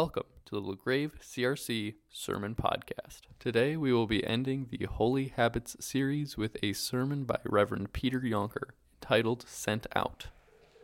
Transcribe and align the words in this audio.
Welcome 0.00 0.24
to 0.46 0.54
the 0.54 0.62
LaGrave 0.62 1.20
CRC 1.20 1.96
Sermon 2.08 2.54
Podcast. 2.54 3.20
Today 3.38 3.76
we 3.76 3.92
will 3.92 4.06
be 4.06 4.26
ending 4.26 4.68
the 4.70 4.86
Holy 4.86 5.28
Habits 5.28 5.76
series 5.78 6.38
with 6.38 6.56
a 6.62 6.72
sermon 6.72 7.24
by 7.24 7.36
Reverend 7.44 7.92
Peter 7.92 8.18
Jonker 8.18 8.70
titled 9.02 9.44
Sent 9.46 9.86
Out. 9.94 10.28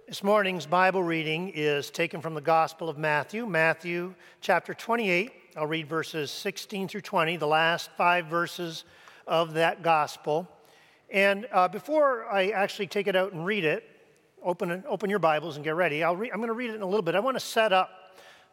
This 0.06 0.22
morning's 0.22 0.66
Bible 0.66 1.02
reading 1.02 1.48
is 1.54 1.90
taken 1.90 2.20
from 2.20 2.34
the 2.34 2.42
Gospel 2.42 2.90
of 2.90 2.98
Matthew, 2.98 3.46
Matthew 3.46 4.14
chapter 4.42 4.74
28. 4.74 5.32
I'll 5.56 5.66
read 5.66 5.88
verses 5.88 6.30
16 6.30 6.86
through 6.86 7.00
20, 7.00 7.38
the 7.38 7.46
last 7.46 7.88
five 7.96 8.26
verses 8.26 8.84
of 9.26 9.54
that 9.54 9.82
Gospel. 9.82 10.46
And 11.08 11.48
uh, 11.52 11.68
before 11.68 12.26
I 12.26 12.48
actually 12.48 12.88
take 12.88 13.06
it 13.06 13.16
out 13.16 13.32
and 13.32 13.46
read 13.46 13.64
it, 13.64 13.82
open, 14.42 14.84
open 14.86 15.08
your 15.08 15.20
Bibles 15.20 15.56
and 15.56 15.64
get 15.64 15.74
ready. 15.74 16.04
I'll 16.04 16.16
re- 16.16 16.30
I'm 16.30 16.36
going 16.36 16.48
to 16.48 16.52
read 16.54 16.68
it 16.68 16.76
in 16.76 16.82
a 16.82 16.86
little 16.86 17.00
bit. 17.00 17.14
I 17.14 17.20
want 17.20 17.36
to 17.38 17.44
set 17.44 17.72
up 17.72 17.88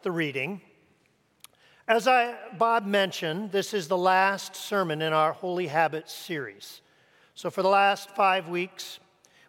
the 0.04 0.12
reading. 0.12 0.60
As 1.88 2.06
I, 2.06 2.34
Bob 2.58 2.84
mentioned, 2.84 3.52
this 3.52 3.72
is 3.72 3.88
the 3.88 3.96
last 3.96 4.54
sermon 4.54 5.00
in 5.00 5.14
our 5.14 5.32
Holy 5.32 5.66
Habits 5.66 6.12
series. 6.12 6.82
So, 7.34 7.48
for 7.48 7.62
the 7.62 7.70
last 7.70 8.10
five 8.10 8.50
weeks, 8.50 9.00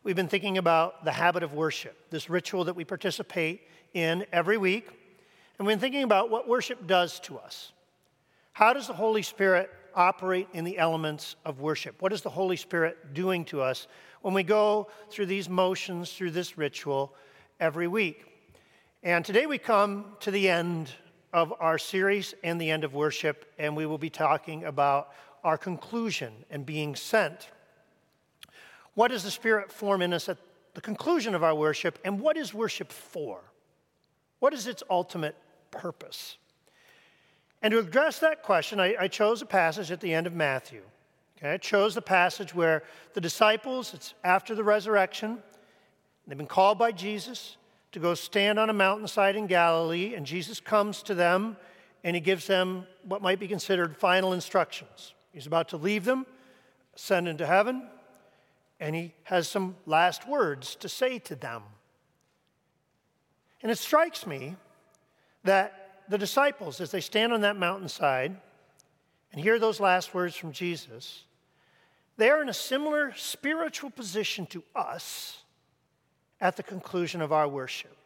we've 0.06 0.16
been 0.16 0.30
thinking 0.30 0.58
about 0.58 1.04
the 1.04 1.12
habit 1.12 1.44
of 1.44 1.54
worship, 1.54 1.98
this 2.10 2.30
ritual 2.30 2.64
that 2.64 2.76
we 2.76 2.86
participate 2.86 3.64
in 3.94 4.26
every 4.32 4.56
week. 4.56 4.88
And 5.60 5.68
we've 5.68 5.74
been 5.74 5.82
thinking 5.82 6.04
about 6.04 6.30
what 6.30 6.48
worship 6.48 6.88
does 6.88 7.20
to 7.22 7.38
us. 7.38 7.74
How 8.54 8.72
does 8.72 8.88
the 8.88 8.94
Holy 8.94 9.24
Spirit 9.24 9.70
operate 9.94 10.48
in 10.54 10.64
the 10.64 10.78
elements 10.78 11.36
of 11.44 11.60
worship? 11.60 12.02
What 12.02 12.14
is 12.14 12.22
the 12.22 12.30
Holy 12.30 12.56
Spirit 12.56 13.14
doing 13.14 13.44
to 13.46 13.62
us 13.62 13.88
when 14.22 14.34
we 14.34 14.44
go 14.44 14.88
through 15.10 15.26
these 15.26 15.50
motions, 15.50 16.14
through 16.14 16.32
this 16.32 16.58
ritual 16.58 17.14
every 17.60 17.90
week? 17.90 18.35
And 19.06 19.24
today 19.24 19.46
we 19.46 19.60
come 19.60 20.16
to 20.22 20.32
the 20.32 20.50
end 20.50 20.90
of 21.32 21.54
our 21.60 21.78
series 21.78 22.34
and 22.44 22.60
the 22.60 22.72
end 22.72 22.84
of 22.84 22.96
worship, 22.96 23.46
and 23.60 23.76
we 23.76 23.86
will 23.86 24.00
be 24.00 24.10
talking 24.10 24.64
about 24.64 25.12
our 25.44 25.60
conclusion 25.60 26.34
and 26.50 26.66
being 26.66 26.96
sent. 26.96 27.52
What 28.96 29.10
does 29.10 29.22
the 29.22 29.30
Spirit 29.30 29.72
form 29.72 30.02
in 30.02 30.12
us 30.12 30.28
at 30.28 30.40
the 30.74 30.82
conclusion 30.82 31.36
of 31.36 31.44
our 31.44 31.54
worship, 31.54 32.00
and 32.04 32.20
what 32.20 32.36
is 32.36 32.52
worship 32.52 32.92
for? 32.92 33.42
What 34.40 34.56
is 34.56 34.66
its 34.66 34.82
ultimate 34.90 35.36
purpose? 35.70 36.38
And 37.62 37.74
to 37.74 37.78
address 37.78 38.18
that 38.22 38.42
question, 38.42 38.80
I, 38.80 38.96
I 39.02 39.08
chose 39.08 39.44
a 39.44 39.46
passage 39.46 39.92
at 39.92 40.02
the 40.02 40.16
end 40.16 40.26
of 40.26 40.34
Matthew. 40.34 40.82
Okay, 41.38 41.54
I 41.54 41.58
chose 41.58 41.94
the 41.94 42.02
passage 42.02 42.56
where 42.56 42.82
the 43.14 43.22
disciples, 43.22 43.94
it's 43.94 44.16
after 44.24 44.56
the 44.56 44.64
resurrection, 44.64 45.44
they've 46.26 46.36
been 46.36 46.48
called 46.48 46.80
by 46.80 46.92
Jesus 46.92 47.58
to 47.96 48.00
go 48.02 48.14
stand 48.14 48.60
on 48.60 48.70
a 48.70 48.74
mountainside 48.74 49.38
in 49.38 49.48
Galilee, 49.48 50.16
and 50.16 50.26
Jesus 50.26 50.60
comes 50.60 51.02
to 51.04 51.16
them 51.16 51.56
and 52.04 52.14
he 52.14 52.20
gives 52.20 52.46
them 52.46 52.86
what 53.04 53.22
might 53.22 53.40
be 53.40 53.48
considered 53.48 53.96
final 53.96 54.34
instructions. 54.34 55.14
He's 55.32 55.48
about 55.48 55.70
to 55.70 55.78
leave 55.78 56.04
them, 56.04 56.26
ascend 56.94 57.30
into 57.30 57.46
heaven, 57.46 57.88
and 58.82 58.94
he 58.98 59.14
has 59.24 59.48
some 59.48 59.78
last 59.86 60.28
words 60.28 60.76
to 60.76 60.90
say 60.90 61.20
to 61.20 61.36
them. 61.36 61.64
And 63.64 63.72
it 63.72 63.78
strikes 63.78 64.28
me 64.28 64.58
that 65.46 66.02
the 66.10 66.18
disciples, 66.18 66.82
as 66.82 66.92
they 66.92 67.00
stand 67.00 67.32
on 67.32 67.40
that 67.42 67.56
mountainside 67.56 68.36
and 69.32 69.42
hear 69.42 69.58
those 69.58 69.80
last 69.80 70.14
words 70.14 70.36
from 70.36 70.52
Jesus, 70.52 71.24
they 72.18 72.30
are 72.30 72.42
in 72.42 72.50
a 72.50 72.54
similar 72.54 73.14
spiritual 73.16 73.90
position 73.90 74.46
to 74.48 74.64
us 74.76 75.45
at 76.46 76.56
the 76.56 76.64
conclusion 76.64 77.22
of 77.22 77.34
our 77.34 77.48
worship. 77.48 77.98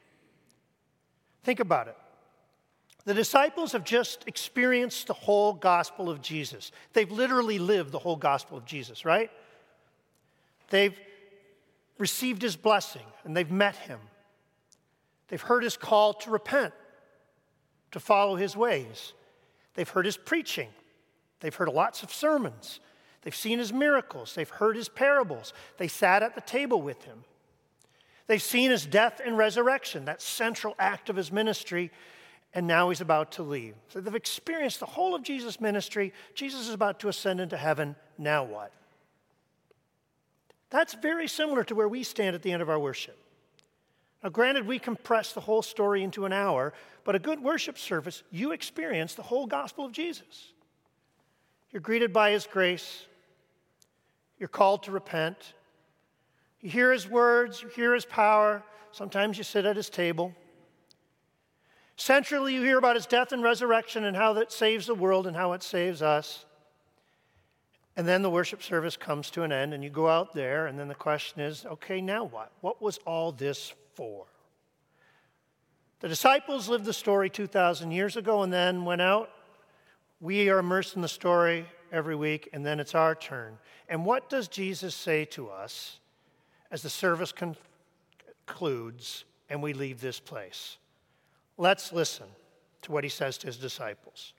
Think 1.44 1.60
about 1.60 1.90
it. 1.90 1.98
The 3.04 3.14
disciples 3.14 3.74
have 3.74 3.84
just 3.84 4.24
experienced 4.28 5.08
the 5.08 5.14
whole 5.14 5.52
gospel 5.54 6.10
of 6.10 6.22
Jesus. 6.22 6.72
They've 6.94 7.12
literally 7.12 7.60
lived 7.60 7.92
the 7.92 8.00
whole 8.00 8.16
gospel 8.16 8.58
of 8.58 8.66
Jesus, 8.66 9.04
right? 9.04 9.30
They've 10.70 10.98
received 11.98 12.42
his 12.42 12.56
blessing 12.56 13.06
and 13.26 13.36
they've 13.36 13.52
met 13.52 13.76
him. 13.76 14.00
They've 15.28 15.42
heard 15.42 15.64
his 15.64 15.76
call 15.76 16.14
to 16.14 16.32
repent, 16.32 16.74
to 17.92 18.00
follow 18.00 18.38
his 18.38 18.56
ways. 18.56 19.14
They've 19.74 19.90
heard 19.90 20.06
his 20.06 20.18
preaching. 20.18 20.70
They've 21.42 21.54
heard 21.54 21.70
lots 21.70 22.04
of 22.04 22.14
sermons. 22.14 22.80
They've 23.22 23.36
seen 23.36 23.60
his 23.60 23.74
miracles. 23.74 24.34
They've 24.34 24.50
heard 24.50 24.78
his 24.78 24.88
parables. 24.88 25.54
They 25.78 25.90
sat 25.90 26.24
at 26.24 26.36
the 26.36 26.42
table 26.42 26.82
with 26.82 27.04
him. 27.04 27.26
They've 28.30 28.40
seen 28.40 28.70
his 28.70 28.86
death 28.86 29.20
and 29.26 29.40
resurrection, 29.40 30.06
that 30.06 30.22
central 30.22 30.76
act 30.78 31.10
of 31.10 31.16
his 31.16 31.32
ministry, 31.32 31.90
and 32.54 32.68
now 32.68 32.90
he's 32.90 33.02
about 33.02 33.32
to 33.34 33.44
leave. 33.44 33.74
So 33.88 34.00
they've 34.00 34.14
experienced 34.14 34.80
the 34.80 34.86
whole 34.86 35.16
of 35.16 35.24
Jesus' 35.24 35.60
ministry. 35.60 36.14
Jesus 36.36 36.68
is 36.68 36.74
about 36.76 37.00
to 37.00 37.08
ascend 37.08 37.40
into 37.40 37.58
heaven. 37.58 37.96
Now 38.20 38.44
what? 38.44 38.72
That's 40.70 40.94
very 40.94 41.28
similar 41.28 41.64
to 41.64 41.74
where 41.74 41.88
we 41.88 42.04
stand 42.04 42.36
at 42.36 42.44
the 42.44 42.52
end 42.52 42.62
of 42.62 42.70
our 42.70 42.78
worship. 42.78 43.18
Now, 44.24 44.30
granted, 44.30 44.68
we 44.68 44.78
compress 44.78 45.34
the 45.34 45.42
whole 45.42 45.64
story 45.64 46.04
into 46.04 46.26
an 46.26 46.32
hour, 46.32 46.72
but 47.06 47.16
a 47.16 47.20
good 47.20 47.42
worship 47.42 47.80
service, 47.80 48.22
you 48.30 48.52
experience 48.52 49.16
the 49.16 49.24
whole 49.24 49.48
gospel 49.48 49.86
of 49.86 49.92
Jesus. 49.92 50.54
You're 51.72 51.82
greeted 51.82 52.14
by 52.14 52.30
his 52.30 52.46
grace, 52.46 53.08
you're 54.38 54.50
called 54.50 54.84
to 54.84 54.92
repent, 54.92 55.54
you 56.62 56.70
hear 56.70 56.92
his 56.92 57.08
words, 57.08 57.62
you 57.62 57.70
hear 57.70 57.94
his 57.94 58.06
power. 58.06 58.64
Sometimes 58.92 59.38
you 59.38 59.44
sit 59.44 59.66
at 59.66 59.76
his 59.76 59.90
table. 59.90 60.34
Centrally, 61.96 62.54
you 62.54 62.64
hear 62.64 62.78
about 62.78 62.96
his 62.96 63.06
death 63.06 63.32
and 63.32 63.44
resurrection 63.44 64.06
and 64.06 64.16
how 64.16 64.34
that 64.34 64.52
saves 64.52 64.88
the 64.88 64.96
world 64.96 65.28
and 65.28 65.36
how 65.36 65.54
it 65.54 65.62
saves 65.62 66.02
us. 66.02 66.46
And 67.98 68.08
then 68.08 68.22
the 68.22 68.30
worship 68.30 68.64
service 68.64 68.96
comes 68.96 69.30
to 69.32 69.44
an 69.44 69.52
end, 69.52 69.74
and 69.74 69.84
you 69.84 69.90
go 69.90 70.08
out 70.08 70.34
there, 70.34 70.68
and 70.68 70.80
then 70.80 70.88
the 70.88 70.96
question 70.96 71.42
is 71.42 71.66
okay, 71.66 72.00
now 72.00 72.24
what? 72.24 72.54
What 72.62 72.82
was 72.82 72.98
all 73.06 73.34
this 73.34 73.74
for? 73.96 74.26
The 76.00 76.08
disciples 76.08 76.70
lived 76.70 76.86
the 76.86 76.94
story 76.94 77.30
2,000 77.30 77.92
years 77.92 78.16
ago 78.16 78.44
and 78.44 78.54
then 78.54 78.86
went 78.86 79.02
out. 79.02 79.30
We 80.22 80.50
are 80.50 80.60
immersed 80.60 80.96
in 80.96 81.02
the 81.02 81.10
story 81.10 81.66
every 81.92 82.16
week, 82.16 82.48
and 82.54 82.66
then 82.66 82.80
it's 82.80 82.96
our 82.96 83.16
turn. 83.16 83.58
And 83.90 84.06
what 84.06 84.30
does 84.30 84.48
Jesus 84.48 84.96
say 84.96 85.26
to 85.26 85.50
us 85.50 86.00
as 86.72 86.82
the 86.82 86.90
service 86.90 87.34
concludes 87.34 89.26
and 89.50 89.64
we 89.64 89.74
leave 89.74 90.02
this 90.02 90.20
place. 90.20 90.78
Let's 91.58 91.92
listen 91.92 92.28
to 92.84 92.92
what 92.92 93.04
he 93.04 93.10
says 93.10 93.38
to 93.40 93.48
his 93.48 93.58
disciples. 93.58 94.34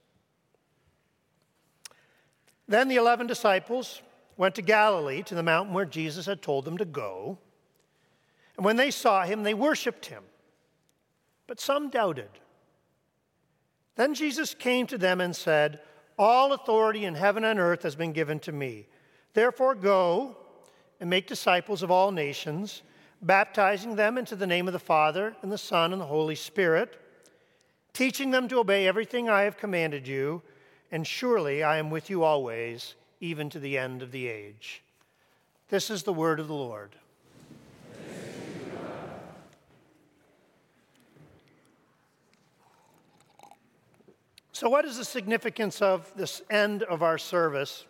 Then 2.69 2.89
the 2.89 2.97
11 2.97 3.27
disciples 3.27 4.01
went 4.37 4.55
to 4.55 4.63
Galilee, 4.63 5.23
to 5.25 5.35
the 5.35 5.43
mountain 5.43 5.75
where 5.75 5.85
Jesus 5.85 6.27
had 6.27 6.41
told 6.41 6.65
them 6.65 6.79
to 6.79 6.85
go. 6.85 7.37
And 8.57 8.65
when 8.65 8.77
they 8.77 8.91
saw 8.91 9.25
him, 9.25 9.43
they 9.43 9.55
worshiped 9.55 10.07
him. 10.07 10.23
But 11.47 11.61
some 11.61 11.91
doubted. 11.91 12.31
Then 13.97 14.15
Jesus 14.15 14.55
came 14.55 14.87
to 14.87 14.97
them 14.97 15.21
and 15.21 15.35
said, 15.35 15.81
All 16.19 16.53
authority 16.53 17.05
in 17.05 17.17
heaven 17.17 17.45
and 17.45 17.59
earth 17.59 17.83
has 17.83 17.97
been 17.97 18.13
given 18.13 18.39
to 18.41 18.53
me. 18.53 18.87
Therefore, 19.35 19.75
go 19.75 20.37
and 21.00 21.09
make 21.09 21.27
disciples 21.27 21.83
of 21.83 21.91
all 21.91 22.12
nations, 22.12 22.83
baptizing 23.22 23.97
them 23.97 24.19
into 24.19 24.37
the 24.37 24.47
name 24.47 24.66
of 24.66 24.72
the 24.72 24.78
Father, 24.78 25.34
and 25.43 25.50
the 25.50 25.59
Son, 25.59 25.93
and 25.93 26.00
the 26.00 26.06
Holy 26.06 26.34
Spirit, 26.34 27.00
teaching 27.93 28.31
them 28.31 28.47
to 28.49 28.59
obey 28.59 28.87
everything 28.87 29.28
I 29.28 29.43
have 29.43 29.56
commanded 29.56 30.06
you, 30.06 30.43
and 30.93 31.06
surely 31.06 31.62
I 31.62 31.78
am 31.78 31.91
with 31.91 32.10
you 32.10 32.22
always, 32.22 32.94
even 33.21 33.49
to 33.50 33.59
the 33.59 33.78
end 33.78 34.03
of 34.03 34.12
the 34.12 34.28
age. 34.28 34.83
This 35.69 35.89
is 35.89 36.03
the 36.03 36.12
word 36.12 36.39
of 36.39 36.49
the 36.49 36.55
Lord. 36.55 36.97
So, 44.53 44.69
what 44.69 44.84
is 44.84 44.98
the 44.98 45.07
significance 45.07 45.80
of 45.80 46.13
this 46.16 46.42
end 46.51 46.83
of 46.83 47.03
our 47.03 47.16
service? 47.16 47.86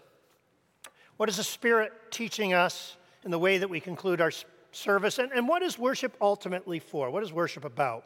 What 1.17 1.29
is 1.29 1.39
the 1.39 1.45
Spirit 1.45 1.93
teaching 2.13 2.53
us 2.53 2.97
in 3.25 3.31
the 3.31 3.39
way 3.39 3.59
that 3.59 3.69
we 3.69 3.81
conclude 3.81 4.21
our 4.21 4.33
service. 4.73 5.19
And, 5.19 5.33
and 5.33 5.49
what 5.49 5.63
is 5.63 5.79
worship 5.79 6.17
ultimately 6.21 6.79
for? 6.79 7.11
What 7.11 7.23
is 7.23 7.33
worship 7.33 7.65
about? 7.65 8.05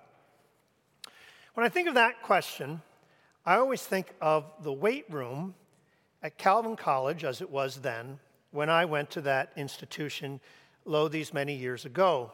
When 1.55 1.65
I 1.65 1.69
think 1.69 1.89
of 1.89 1.95
that 1.95 2.23
question, 2.23 2.83
I 3.47 3.57
always 3.57 3.83
think 3.83 4.13
of 4.21 4.51
the 4.63 4.73
weight 4.73 5.05
room 5.11 5.55
at 6.23 6.39
Calvin 6.39 6.77
College, 6.77 7.23
as 7.23 7.41
it 7.41 7.51
was 7.51 7.77
then, 7.77 8.19
when 8.51 8.71
I 8.71 8.87
went 8.87 9.11
to 9.11 9.21
that 9.23 9.53
institution, 9.57 10.41
lo, 10.85 11.07
these 11.09 11.35
many 11.35 11.55
years 11.55 11.85
ago. 11.85 12.33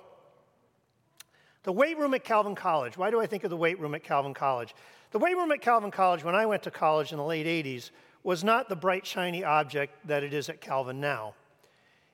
The 1.64 1.72
weight 1.72 1.98
room 1.98 2.14
at 2.14 2.24
Calvin 2.24 2.54
College. 2.54 2.96
Why 2.96 3.10
do 3.10 3.20
I 3.20 3.26
think 3.26 3.44
of 3.44 3.50
the 3.50 3.56
weight 3.56 3.78
room 3.78 3.94
at 3.94 4.04
Calvin 4.04 4.32
College? 4.32 4.74
The 5.10 5.18
weight 5.18 5.36
room 5.36 5.50
at 5.50 5.60
Calvin 5.60 5.90
College, 5.90 6.24
when 6.24 6.34
I 6.34 6.46
went 6.46 6.62
to 6.62 6.70
college 6.70 7.12
in 7.12 7.18
the 7.18 7.24
late 7.24 7.46
80s, 7.46 7.90
was 8.22 8.44
not 8.44 8.68
the 8.68 8.76
bright, 8.76 9.04
shiny 9.04 9.44
object 9.44 10.06
that 10.06 10.22
it 10.22 10.32
is 10.32 10.48
at 10.48 10.60
Calvin 10.60 11.00
now. 11.00 11.34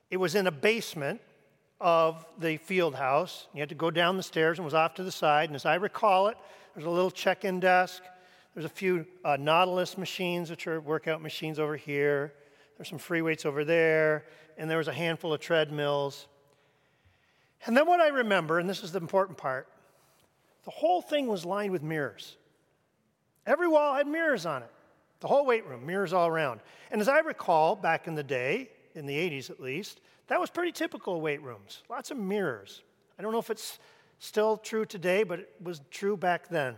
It 0.09 0.17
was 0.17 0.35
in 0.35 0.47
a 0.47 0.51
basement 0.51 1.21
of 1.79 2.25
the 2.39 2.57
field 2.57 2.95
house. 2.95 3.47
You 3.53 3.59
had 3.59 3.69
to 3.69 3.75
go 3.75 3.91
down 3.91 4.17
the 4.17 4.23
stairs 4.23 4.57
and 4.57 4.65
was 4.65 4.73
off 4.73 4.95
to 4.95 5.03
the 5.03 5.11
side. 5.11 5.49
And 5.49 5.55
as 5.55 5.65
I 5.65 5.75
recall 5.75 6.27
it, 6.27 6.37
there's 6.73 6.85
a 6.85 6.89
little 6.89 7.11
check 7.11 7.43
in 7.43 7.59
desk, 7.59 8.03
There's 8.53 8.65
a 8.65 8.69
few 8.69 9.05
uh, 9.25 9.37
Nautilus 9.37 9.97
machines, 9.97 10.49
which 10.49 10.67
are 10.67 10.79
workout 10.79 11.21
machines 11.21 11.59
over 11.59 11.75
here. 11.75 12.33
There's 12.77 12.89
some 12.89 12.99
free 12.99 13.21
weights 13.21 13.45
over 13.45 13.65
there. 13.65 14.25
And 14.57 14.69
there 14.69 14.77
was 14.77 14.87
a 14.87 14.93
handful 14.93 15.33
of 15.33 15.39
treadmills. 15.39 16.27
And 17.65 17.75
then 17.75 17.85
what 17.85 17.99
I 17.99 18.07
remember, 18.07 18.59
and 18.59 18.69
this 18.69 18.83
is 18.83 18.91
the 18.91 18.99
important 18.99 19.37
part, 19.37 19.67
the 20.63 20.71
whole 20.71 21.01
thing 21.01 21.27
was 21.27 21.45
lined 21.45 21.71
with 21.71 21.83
mirrors. 21.83 22.37
Every 23.45 23.67
wall 23.67 23.95
had 23.95 24.07
mirrors 24.07 24.45
on 24.45 24.63
it. 24.63 24.71
The 25.19 25.27
whole 25.27 25.45
weight 25.45 25.65
room, 25.65 25.85
mirrors 25.85 26.13
all 26.13 26.27
around. 26.27 26.59
And 26.91 27.01
as 27.01 27.07
I 27.07 27.19
recall, 27.19 27.75
back 27.75 28.07
in 28.07 28.15
the 28.15 28.23
day, 28.23 28.69
in 28.97 29.05
the 29.05 29.15
80s 29.15 29.49
at 29.49 29.59
least, 29.59 30.01
that 30.27 30.39
was 30.39 30.49
pretty 30.49 30.71
typical 30.71 31.21
weight 31.21 31.41
rooms. 31.41 31.83
Lots 31.89 32.11
of 32.11 32.17
mirrors. 32.17 32.81
I 33.17 33.21
don't 33.21 33.31
know 33.31 33.39
if 33.39 33.49
it's 33.49 33.79
still 34.19 34.57
true 34.57 34.85
today, 34.85 35.23
but 35.23 35.39
it 35.39 35.49
was 35.61 35.81
true 35.91 36.17
back 36.17 36.49
then. 36.49 36.75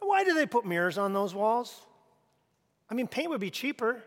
Why 0.00 0.22
do 0.22 0.34
they 0.34 0.46
put 0.46 0.64
mirrors 0.66 0.98
on 0.98 1.12
those 1.12 1.34
walls? 1.34 1.80
I 2.90 2.94
mean, 2.94 3.08
paint 3.08 3.30
would 3.30 3.40
be 3.40 3.50
cheaper, 3.50 4.02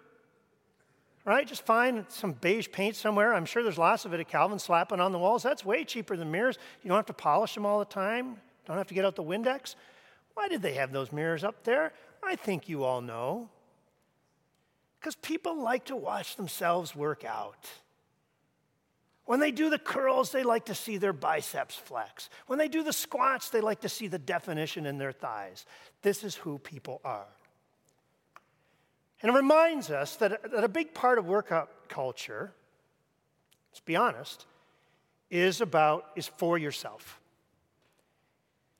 right? 1.25 1.47
Just 1.47 1.65
find 1.65 2.05
some 2.07 2.33
beige 2.33 2.67
paint 2.71 2.95
somewhere. 2.95 3.33
I'm 3.33 3.45
sure 3.45 3.63
there's 3.63 3.79
lots 3.79 4.05
of 4.05 4.13
it 4.13 4.19
at 4.19 4.27
Calvin, 4.27 4.59
slapping 4.59 4.99
on 4.99 5.11
the 5.11 5.17
walls. 5.17 5.41
That's 5.41 5.65
way 5.65 5.83
cheaper 5.83 6.15
than 6.15 6.31
mirrors. 6.31 6.57
You 6.83 6.89
don't 6.89 6.97
have 6.97 7.07
to 7.07 7.13
polish 7.13 7.55
them 7.55 7.65
all 7.65 7.79
the 7.79 7.85
time, 7.85 8.37
don't 8.65 8.77
have 8.77 8.87
to 8.87 8.93
get 8.93 9.05
out 9.05 9.15
the 9.15 9.23
Windex. 9.23 9.75
Why 10.35 10.47
did 10.47 10.61
they 10.61 10.73
have 10.73 10.91
those 10.91 11.11
mirrors 11.11 11.43
up 11.43 11.63
there? 11.63 11.93
I 12.23 12.35
think 12.35 12.69
you 12.69 12.83
all 12.83 13.01
know. 13.01 13.49
Because 15.07 15.21
people 15.21 15.63
like 15.63 15.85
to 15.85 15.95
watch 15.95 16.35
themselves 16.35 16.93
work 16.93 17.23
out. 17.23 17.65
When 19.23 19.39
they 19.39 19.51
do 19.51 19.69
the 19.69 19.79
curls, 19.79 20.33
they 20.33 20.43
like 20.43 20.65
to 20.65 20.75
see 20.75 20.97
their 20.97 21.13
biceps 21.13 21.75
flex. 21.75 22.29
When 22.47 22.59
they 22.59 22.67
do 22.67 22.83
the 22.83 22.91
squats, 22.91 23.49
they 23.49 23.61
like 23.61 23.79
to 23.81 23.89
see 23.89 24.09
the 24.09 24.19
definition 24.19 24.85
in 24.85 24.97
their 24.97 25.13
thighs. 25.13 25.65
This 26.01 26.25
is 26.25 26.35
who 26.35 26.57
people 26.57 26.99
are. 27.05 27.29
And 29.21 29.31
it 29.31 29.33
reminds 29.33 29.91
us 29.91 30.17
that, 30.17 30.51
that 30.51 30.65
a 30.65 30.67
big 30.67 30.93
part 30.93 31.17
of 31.17 31.25
workout 31.25 31.87
culture, 31.87 32.51
let's 33.71 33.79
be 33.79 33.95
honest, 33.95 34.45
is 35.29 35.61
about, 35.61 36.03
is 36.17 36.27
for 36.27 36.57
yourself. 36.57 37.21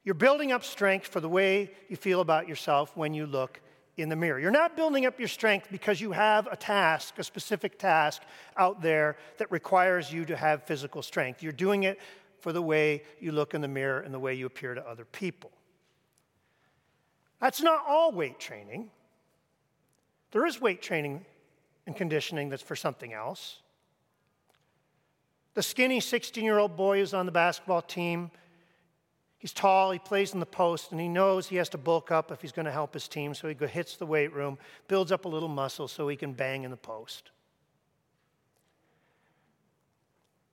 You're 0.04 0.14
building 0.14 0.52
up 0.52 0.66
strength 0.66 1.08
for 1.08 1.22
the 1.22 1.30
way 1.30 1.72
you 1.88 1.96
feel 1.96 2.20
about 2.20 2.50
yourself 2.50 2.98
when 2.98 3.14
you 3.14 3.26
look 3.26 3.62
in 3.98 4.10
the 4.10 4.16
mirror. 4.16 4.40
You're 4.40 4.52
not 4.52 4.76
building 4.76 5.06
up 5.06 5.20
your 5.20 5.28
strength 5.28 5.68
because 5.72 6.00
you 6.00 6.12
have 6.12 6.48
a 6.48 6.56
task, 6.56 7.18
a 7.18 7.24
specific 7.24 7.80
task 7.80 8.22
out 8.56 8.82
there 8.82 9.18
that 9.38 9.52
requires 9.52 10.14
you 10.14 10.24
to 10.26 10.38
have 10.38 10.64
physical 10.64 11.02
strength. 11.02 11.42
You're 11.42 11.52
doing 11.52 11.84
it 11.84 12.00
for 12.40 12.54
the 12.54 12.62
way 12.62 13.04
you 13.20 13.32
look 13.32 13.56
in 13.56 13.62
the 13.62 13.68
mirror 13.68 14.00
and 14.02 14.14
the 14.14 14.20
way 14.20 14.36
you 14.36 14.46
appear 14.46 14.76
to 14.76 14.88
other 14.88 15.06
people. 15.06 15.52
That's 17.42 17.62
not 17.62 17.84
all 17.88 18.12
weight 18.12 18.40
training. 18.40 18.90
There 20.32 20.46
is 20.46 20.62
weight 20.62 20.82
training 20.82 21.26
and 21.88 21.96
conditioning 21.96 22.50
that's 22.50 22.62
for 22.62 22.76
something 22.76 23.14
else. 23.14 23.62
The 25.56 25.64
skinny 25.64 26.00
16 26.00 26.44
year 26.44 26.60
old 26.60 26.78
boy 26.78 27.00
who's 27.00 27.16
on 27.16 27.26
the 27.26 27.32
basketball 27.32 27.82
team 27.82 28.30
He's 29.40 29.54
tall, 29.54 29.92
he 29.92 30.00
plays 30.00 30.34
in 30.34 30.40
the 30.40 30.48
post, 30.48 30.92
and 30.92 31.00
he 31.00 31.08
knows 31.08 31.48
he 31.48 31.58
has 31.58 31.70
to 31.70 31.78
bulk 31.78 32.12
up 32.12 32.32
if 32.32 32.42
he's 32.42 32.52
going 32.52 32.66
to 32.66 32.72
help 32.72 32.94
his 32.94 33.08
team. 33.08 33.36
So 33.36 33.48
he 33.48 33.56
hits 33.68 33.96
the 33.96 34.06
weight 34.06 34.34
room, 34.34 34.58
builds 34.88 35.12
up 35.12 35.26
a 35.26 35.28
little 35.28 35.50
muscle 35.50 35.88
so 35.88 36.08
he 36.08 36.16
can 36.16 36.34
bang 36.34 36.64
in 36.64 36.72
the 36.72 36.78
post. 36.78 37.30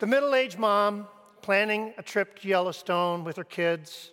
The 0.01 0.07
middle 0.07 0.35
aged 0.35 0.59
mom 0.59 1.07
planning 1.41 1.95
a 1.97 2.03
trip 2.03 2.39
to 2.41 2.49
Yellowstone 2.49 3.25
with 3.25 3.37
her 3.37 3.45
kids 3.45 4.13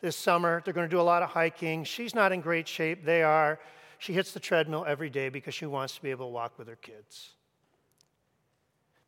this 0.00 0.16
summer. 0.16 0.62
They're 0.64 0.74
going 0.74 0.88
to 0.88 0.90
do 0.94 1.00
a 1.00 1.02
lot 1.02 1.22
of 1.22 1.30
hiking. 1.30 1.84
She's 1.84 2.14
not 2.14 2.32
in 2.32 2.40
great 2.40 2.66
shape, 2.66 3.04
they 3.04 3.22
are. 3.22 3.60
She 3.98 4.12
hits 4.12 4.32
the 4.32 4.40
treadmill 4.40 4.84
every 4.86 5.10
day 5.10 5.28
because 5.28 5.54
she 5.54 5.66
wants 5.66 5.94
to 5.96 6.02
be 6.02 6.10
able 6.10 6.26
to 6.26 6.32
walk 6.32 6.58
with 6.58 6.68
her 6.68 6.76
kids. 6.76 7.30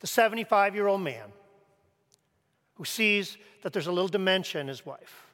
The 0.00 0.06
75 0.06 0.74
year 0.74 0.86
old 0.86 1.00
man 1.00 1.32
who 2.80 2.86
sees 2.86 3.36
that 3.60 3.74
there's 3.74 3.88
a 3.88 3.92
little 3.92 4.08
dementia 4.08 4.58
in 4.58 4.66
his 4.66 4.86
wife 4.86 5.26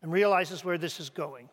and 0.00 0.12
realizes 0.12 0.64
where 0.64 0.78
this 0.78 1.00
is 1.00 1.10
going. 1.10 1.48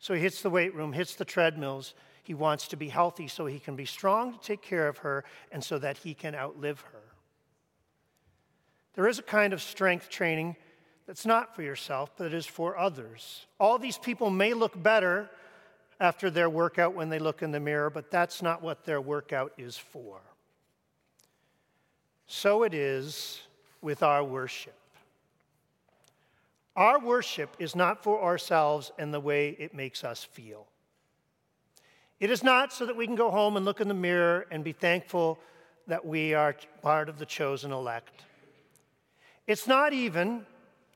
So 0.00 0.14
he 0.14 0.20
hits 0.20 0.42
the 0.42 0.50
weight 0.50 0.74
room, 0.74 0.92
hits 0.92 1.14
the 1.14 1.24
treadmills. 1.24 1.94
He 2.24 2.34
wants 2.34 2.66
to 2.68 2.76
be 2.76 2.88
healthy 2.88 3.28
so 3.28 3.46
he 3.46 3.60
can 3.60 3.76
be 3.76 3.84
strong 3.84 4.32
to 4.32 4.40
take 4.40 4.62
care 4.62 4.88
of 4.88 4.98
her 4.98 5.22
and 5.52 5.62
so 5.62 5.78
that 5.78 5.98
he 5.98 6.12
can 6.12 6.34
outlive 6.34 6.80
her. 6.80 7.02
There 8.94 9.06
is 9.06 9.20
a 9.20 9.22
kind 9.22 9.52
of 9.52 9.62
strength 9.62 10.08
training 10.08 10.56
that's 11.06 11.24
not 11.24 11.54
for 11.54 11.62
yourself, 11.62 12.10
but 12.16 12.26
it 12.26 12.34
is 12.34 12.46
for 12.46 12.76
others. 12.76 13.46
All 13.60 13.78
these 13.78 13.96
people 13.96 14.28
may 14.28 14.54
look 14.54 14.82
better 14.82 15.30
after 16.00 16.30
their 16.30 16.50
workout 16.50 16.96
when 16.96 17.10
they 17.10 17.20
look 17.20 17.42
in 17.42 17.52
the 17.52 17.60
mirror, 17.60 17.90
but 17.90 18.10
that's 18.10 18.42
not 18.42 18.60
what 18.60 18.84
their 18.84 19.00
workout 19.00 19.52
is 19.56 19.78
for. 19.78 20.18
So 22.26 22.64
it 22.64 22.74
is 22.74 23.42
with 23.80 24.02
our 24.02 24.24
worship. 24.24 24.74
Our 26.76 27.00
worship 27.00 27.56
is 27.58 27.74
not 27.74 28.04
for 28.04 28.22
ourselves 28.22 28.92
and 28.98 29.12
the 29.12 29.20
way 29.20 29.56
it 29.58 29.74
makes 29.74 30.04
us 30.04 30.22
feel. 30.22 30.68
It 32.20 32.30
is 32.30 32.42
not 32.42 32.72
so 32.72 32.86
that 32.86 32.96
we 32.96 33.06
can 33.06 33.16
go 33.16 33.30
home 33.30 33.56
and 33.56 33.64
look 33.64 33.80
in 33.80 33.88
the 33.88 33.94
mirror 33.94 34.46
and 34.50 34.62
be 34.62 34.72
thankful 34.72 35.38
that 35.86 36.04
we 36.04 36.34
are 36.34 36.54
part 36.82 37.08
of 37.08 37.18
the 37.18 37.26
chosen 37.26 37.72
elect. 37.72 38.22
It's 39.46 39.66
not 39.66 39.92
even, 39.92 40.44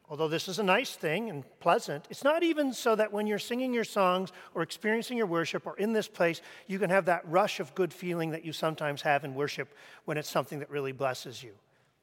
although 0.08 0.28
this 0.28 0.46
is 0.46 0.58
a 0.58 0.62
nice 0.62 0.94
thing 0.94 1.30
and 1.30 1.44
pleasant, 1.60 2.06
it's 2.10 2.22
not 2.22 2.42
even 2.42 2.72
so 2.72 2.94
that 2.94 3.12
when 3.12 3.26
you're 3.26 3.38
singing 3.38 3.72
your 3.72 3.84
songs 3.84 4.30
or 4.54 4.62
experiencing 4.62 5.16
your 5.16 5.26
worship 5.26 5.66
or 5.66 5.76
in 5.78 5.92
this 5.92 6.06
place, 6.08 6.42
you 6.66 6.78
can 6.78 6.90
have 6.90 7.06
that 7.06 7.28
rush 7.28 7.58
of 7.58 7.74
good 7.74 7.92
feeling 7.92 8.30
that 8.30 8.44
you 8.44 8.52
sometimes 8.52 9.02
have 9.02 9.24
in 9.24 9.34
worship 9.34 9.68
when 10.04 10.18
it's 10.18 10.30
something 10.30 10.58
that 10.58 10.70
really 10.70 10.92
blesses 10.92 11.42
you. 11.42 11.52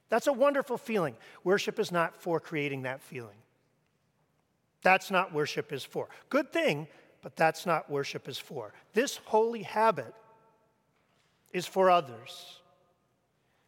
That's 0.09 0.27
a 0.27 0.33
wonderful 0.33 0.77
feeling. 0.77 1.15
Worship 1.43 1.79
is 1.79 1.91
not 1.91 2.21
for 2.21 2.39
creating 2.39 2.83
that 2.83 3.01
feeling. 3.01 3.37
That's 4.81 5.11
not 5.11 5.33
worship 5.33 5.71
is 5.71 5.83
for. 5.83 6.09
Good 6.29 6.51
thing, 6.51 6.87
but 7.21 7.35
that's 7.35 7.65
not 7.65 7.89
worship 7.89 8.27
is 8.27 8.37
for. 8.37 8.73
This 8.93 9.17
holy 9.25 9.63
habit 9.63 10.13
is 11.53 11.65
for 11.65 11.89
others. 11.89 12.59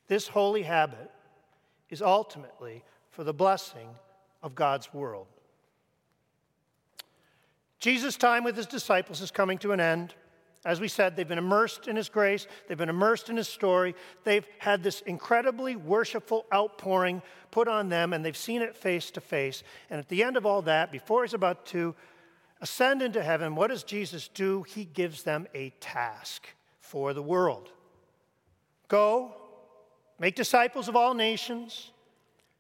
This 0.08 0.28
holy 0.28 0.64
habit 0.64 1.12
is 1.90 2.02
ultimately 2.02 2.84
for 3.10 3.24
the 3.24 3.34
blessing 3.34 3.90
of 4.42 4.56
God's 4.56 4.94
world. 4.94 5.28
Jesus' 7.80 8.16
time 8.16 8.44
with 8.44 8.56
his 8.56 8.68
disciples 8.68 9.22
is 9.22 9.32
coming 9.32 9.58
to 9.60 9.72
an 9.72 9.80
end. 9.80 10.14
As 10.64 10.80
we 10.80 10.88
said, 10.88 11.16
they've 11.16 11.28
been 11.28 11.40
immersed 11.40 11.88
in 11.88 11.96
His 11.96 12.10
grace, 12.10 12.46
they've 12.68 12.78
been 12.78 12.90
immersed 12.90 13.30
in 13.30 13.38
His 13.38 13.48
story, 13.48 13.96
they've 14.24 14.46
had 14.60 14.84
this 14.84 15.02
incredibly 15.02 15.76
worshipful 15.76 16.46
outpouring 16.54 17.22
put 17.50 17.68
on 17.68 17.90
them, 17.90 18.14
and 18.14 18.24
they've 18.24 18.38
seen 18.38 18.62
it 18.62 18.76
face 18.76 19.10
to 19.12 19.22
face. 19.22 19.64
And 19.90 20.00
at 20.00 20.08
the 20.08 20.24
end 20.24 20.38
of 20.38 20.46
all 20.46 20.62
that, 20.64 20.92
before 20.92 21.24
He's 21.24 21.34
about 21.34 21.66
to 21.68 21.96
ascend 22.62 23.02
into 23.02 23.24
heaven, 23.24 23.56
what 23.56 23.72
does 23.72 23.84
Jesus 23.84 24.28
do? 24.28 24.62
He 24.64 24.86
gives 24.86 25.24
them 25.24 25.48
a 25.56 25.72
task 25.80 26.48
for 26.80 27.14
the 27.14 27.24
world 27.24 27.72
Go, 28.88 29.34
make 30.20 30.36
disciples 30.36 30.90
of 30.90 30.98
all 30.98 31.14
nations, 31.14 31.92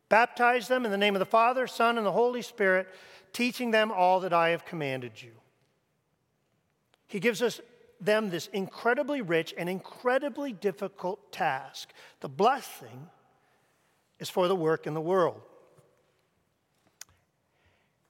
baptize 0.07 0.69
them 0.69 0.85
in 0.85 0.91
the 0.91 0.97
name 0.97 1.13
of 1.13 1.19
the 1.19 1.25
Father, 1.25 1.67
Son, 1.67 1.97
and 1.97 2.07
the 2.07 2.11
Holy 2.13 2.41
Spirit, 2.41 2.87
teaching 3.33 3.71
them 3.71 3.91
all 3.91 4.21
that 4.21 4.31
I 4.31 4.49
have 4.49 4.63
commanded 4.63 5.21
you. 5.21 5.31
He 7.07 7.19
gives 7.19 7.41
us 7.41 7.59
them 8.01 8.29
this 8.29 8.47
incredibly 8.47 9.21
rich 9.21 9.53
and 9.57 9.69
incredibly 9.69 10.51
difficult 10.51 11.31
task. 11.31 11.93
The 12.19 12.29
blessing 12.29 13.09
is 14.19 14.29
for 14.29 14.47
the 14.47 14.55
work 14.55 14.87
in 14.87 14.93
the 14.93 15.01
world. 15.01 15.41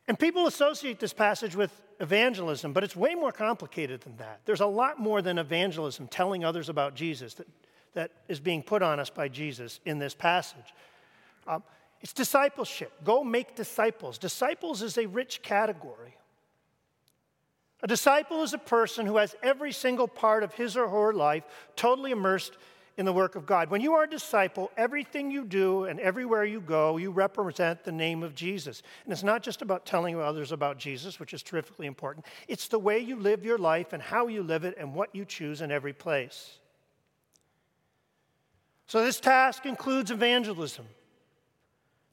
And 0.07 0.17
people 0.17 0.47
associate 0.47 0.99
this 0.99 1.13
passage 1.13 1.55
with 1.55 1.71
evangelism, 1.99 2.73
but 2.73 2.83
it's 2.83 2.95
way 2.95 3.15
more 3.15 3.31
complicated 3.31 4.01
than 4.01 4.17
that. 4.17 4.41
There's 4.45 4.61
a 4.61 4.65
lot 4.65 4.99
more 4.99 5.21
than 5.21 5.37
evangelism, 5.37 6.07
telling 6.07 6.43
others 6.43 6.67
about 6.67 6.95
Jesus, 6.95 7.35
that, 7.35 7.47
that 7.93 8.11
is 8.27 8.39
being 8.39 8.63
put 8.63 8.81
on 8.81 8.99
us 8.99 9.09
by 9.09 9.27
Jesus 9.27 9.79
in 9.85 9.99
this 9.99 10.13
passage. 10.13 10.73
Um, 11.47 11.63
it's 12.01 12.13
discipleship. 12.13 12.91
Go 13.03 13.23
make 13.23 13.55
disciples. 13.55 14.17
Disciples 14.17 14.81
is 14.81 14.97
a 14.97 15.05
rich 15.05 15.43
category. 15.43 16.17
A 17.83 17.87
disciple 17.87 18.43
is 18.43 18.53
a 18.53 18.59
person 18.59 19.05
who 19.05 19.17
has 19.17 19.35
every 19.41 19.71
single 19.71 20.07
part 20.07 20.43
of 20.43 20.53
his 20.53 20.77
or 20.77 20.87
her 20.87 21.13
life 21.13 21.43
totally 21.75 22.11
immersed 22.11 22.57
in 22.97 23.05
the 23.05 23.13
work 23.13 23.35
of 23.35 23.45
God. 23.45 23.71
When 23.71 23.81
you 23.81 23.93
are 23.93 24.03
a 24.03 24.09
disciple, 24.09 24.69
everything 24.77 25.31
you 25.31 25.45
do 25.45 25.85
and 25.85 25.99
everywhere 25.99 26.45
you 26.45 26.61
go, 26.61 26.97
you 26.97 27.09
represent 27.09 27.83
the 27.83 27.91
name 27.91 28.21
of 28.21 28.35
Jesus. 28.35 28.83
And 29.03 29.11
it's 29.11 29.23
not 29.23 29.41
just 29.41 29.61
about 29.63 29.85
telling 29.85 30.19
others 30.19 30.51
about 30.51 30.77
Jesus, 30.77 31.19
which 31.19 31.33
is 31.33 31.41
terrifically 31.41 31.87
important, 31.87 32.25
it's 32.47 32.67
the 32.67 32.77
way 32.77 32.99
you 32.99 33.15
live 33.15 33.43
your 33.43 33.57
life 33.57 33.93
and 33.93 34.03
how 34.03 34.27
you 34.27 34.43
live 34.43 34.63
it 34.63 34.75
and 34.77 34.93
what 34.93 35.15
you 35.15 35.25
choose 35.25 35.61
in 35.61 35.71
every 35.71 35.93
place. 35.93 36.59
So, 38.85 39.03
this 39.03 39.21
task 39.21 39.65
includes 39.65 40.11
evangelism, 40.11 40.85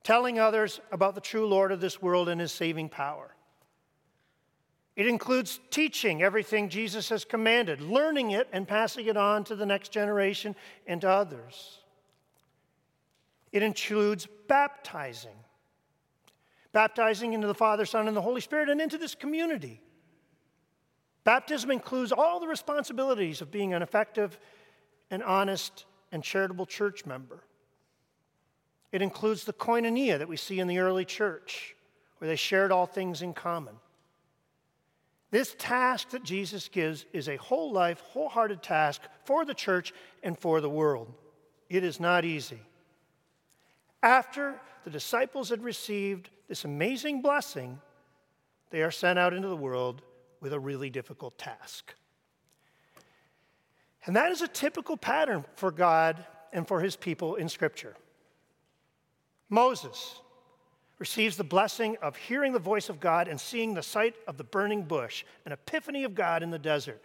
telling 0.04 0.38
others 0.38 0.80
about 0.92 1.16
the 1.16 1.20
true 1.20 1.46
Lord 1.46 1.72
of 1.72 1.80
this 1.80 2.00
world 2.00 2.28
and 2.28 2.40
his 2.40 2.52
saving 2.52 2.88
power. 2.88 3.34
It 4.99 5.07
includes 5.07 5.61
teaching 5.71 6.25
everything 6.25 6.69
Jesus 6.69 7.09
has 7.11 7.25
commanded, 7.25 7.81
learning 7.81 8.33
it 8.33 8.49
and 8.52 8.67
passing 8.67 9.07
it 9.07 9.17
on 9.17 9.45
to 9.45 9.55
the 9.55 9.64
next 9.64 9.93
generation 9.93 10.57
and 10.88 11.00
to 11.02 11.09
others. 11.09 11.78
It 13.52 13.62
includes 13.62 14.26
baptizing, 14.49 15.37
baptizing 16.73 17.33
into 17.33 17.47
the 17.47 17.55
Father, 17.55 17.87
Son, 17.87 18.09
and 18.09 18.17
the 18.17 18.21
Holy 18.21 18.40
Spirit 18.40 18.69
and 18.69 18.81
into 18.81 18.99
this 18.99 19.14
community. 19.14 19.81
Baptism 21.23 21.71
includes 21.71 22.11
all 22.11 22.40
the 22.40 22.49
responsibilities 22.49 23.40
of 23.40 23.52
being 23.52 23.75
an 23.75 23.83
effective 23.83 24.37
and 25.12 25.23
honest 25.23 25.85
and 26.11 26.25
charitable 26.25 26.67
church 26.67 27.07
member. 27.07 27.45
It 28.90 29.00
includes 29.00 29.45
the 29.45 29.52
koinonia 29.52 30.19
that 30.19 30.28
we 30.28 30.37
see 30.37 30.59
in 30.59 30.67
the 30.67 30.81
early 30.81 31.05
church, 31.05 31.76
where 32.19 32.26
they 32.26 32.35
shared 32.35 32.73
all 32.73 32.87
things 32.87 33.23
in 33.23 33.33
common. 33.33 33.76
This 35.30 35.54
task 35.58 36.11
that 36.11 36.23
Jesus 36.23 36.68
gives 36.68 37.04
is 37.12 37.28
a 37.28 37.37
whole 37.37 37.70
life, 37.70 38.00
wholehearted 38.00 38.62
task 38.62 39.02
for 39.25 39.44
the 39.44 39.54
church 39.54 39.92
and 40.23 40.38
for 40.38 40.61
the 40.61 40.70
world. 40.70 41.12
It 41.68 41.85
is 41.85 42.00
not 42.00 42.25
easy. 42.25 42.61
After 44.02 44.58
the 44.85 44.90
disciples 44.90 45.50
had 45.50 45.62
received 45.62 46.30
this 46.49 46.64
amazing 46.64 47.20
blessing, 47.20 47.78
they 48.70 48.82
are 48.82 48.90
sent 48.90 49.18
out 49.18 49.35
into 49.35 49.49
the 49.49 49.56
world 49.56 50.02
with 50.40 50.52
a 50.52 50.61
really 50.61 50.88
difficult 50.88 51.37
task. 51.37 51.94
And 54.06 54.16
that 54.16 54.32
is 54.32 54.40
a 54.40 54.49
typical 54.49 54.97
pattern 54.97 55.44
for 55.56 55.70
God 55.70 56.25
and 56.52 56.66
for 56.66 56.80
his 56.80 56.97
people 56.97 57.35
in 57.35 57.49
Scripture. 57.49 57.94
Moses 59.50 60.20
receives 60.99 61.37
the 61.37 61.45
blessing 61.45 61.97
of 62.02 62.17
hearing 62.17 62.52
the 62.52 62.59
voice 62.59 62.88
of 62.88 63.00
God 63.00 63.28
and 63.28 63.40
seeing 63.40 63.75
the 63.75 63.83
sight 63.83 64.14
of 64.26 64.37
the 64.37 64.45
burning 64.45 64.83
bush, 64.83 65.25
an 65.47 65.52
epiphany 65.52 66.05
of 66.05 66.14
God 66.14 66.43
in 66.43 66.50
the 66.50 66.59
desert. 66.59 67.00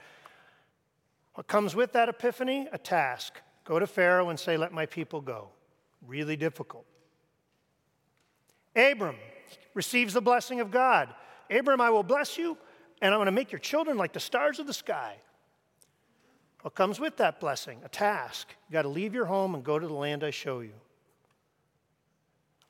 What 1.36 1.48
comes 1.48 1.76
with 1.76 1.94
that 1.94 2.10
epiphany? 2.10 2.68
A 2.72 2.78
task. 2.78 3.40
Go 3.66 3.80
to 3.80 3.88
Pharaoh 3.88 4.30
and 4.30 4.40
say, 4.40 4.58
Let 4.58 4.72
my 4.72 4.86
people 4.86 5.22
go. 5.22 5.50
Really 6.06 6.36
difficult. 6.36 6.86
Abram 8.76 9.16
receives 9.74 10.14
the 10.14 10.22
blessing 10.22 10.60
of 10.60 10.72
God. 10.72 11.14
Abram, 11.50 11.82
I 11.82 11.90
will 11.90 12.04
bless 12.04 12.38
you, 12.38 12.58
and 13.02 13.14
I'm 13.14 13.20
going 13.20 13.28
to 13.28 13.32
make 13.32 13.52
your 13.52 13.60
children 13.60 13.98
like 13.98 14.14
the 14.14 14.20
stars 14.20 14.60
of 14.60 14.68
the 14.68 14.74
sky. 14.74 15.18
What 16.62 16.76
comes 16.76 17.00
with 17.00 17.18
that 17.18 17.40
blessing? 17.40 17.82
A 17.84 17.90
task. 17.90 18.48
You 18.70 18.74
got 18.74 18.84
to 18.84 18.90
leave 18.90 19.14
your 19.14 19.26
home 19.26 19.54
and 19.54 19.64
go 19.64 19.78
to 19.78 19.86
the 19.86 19.94
land 19.94 20.24
I 20.24 20.32
show 20.32 20.62
you. 20.62 20.74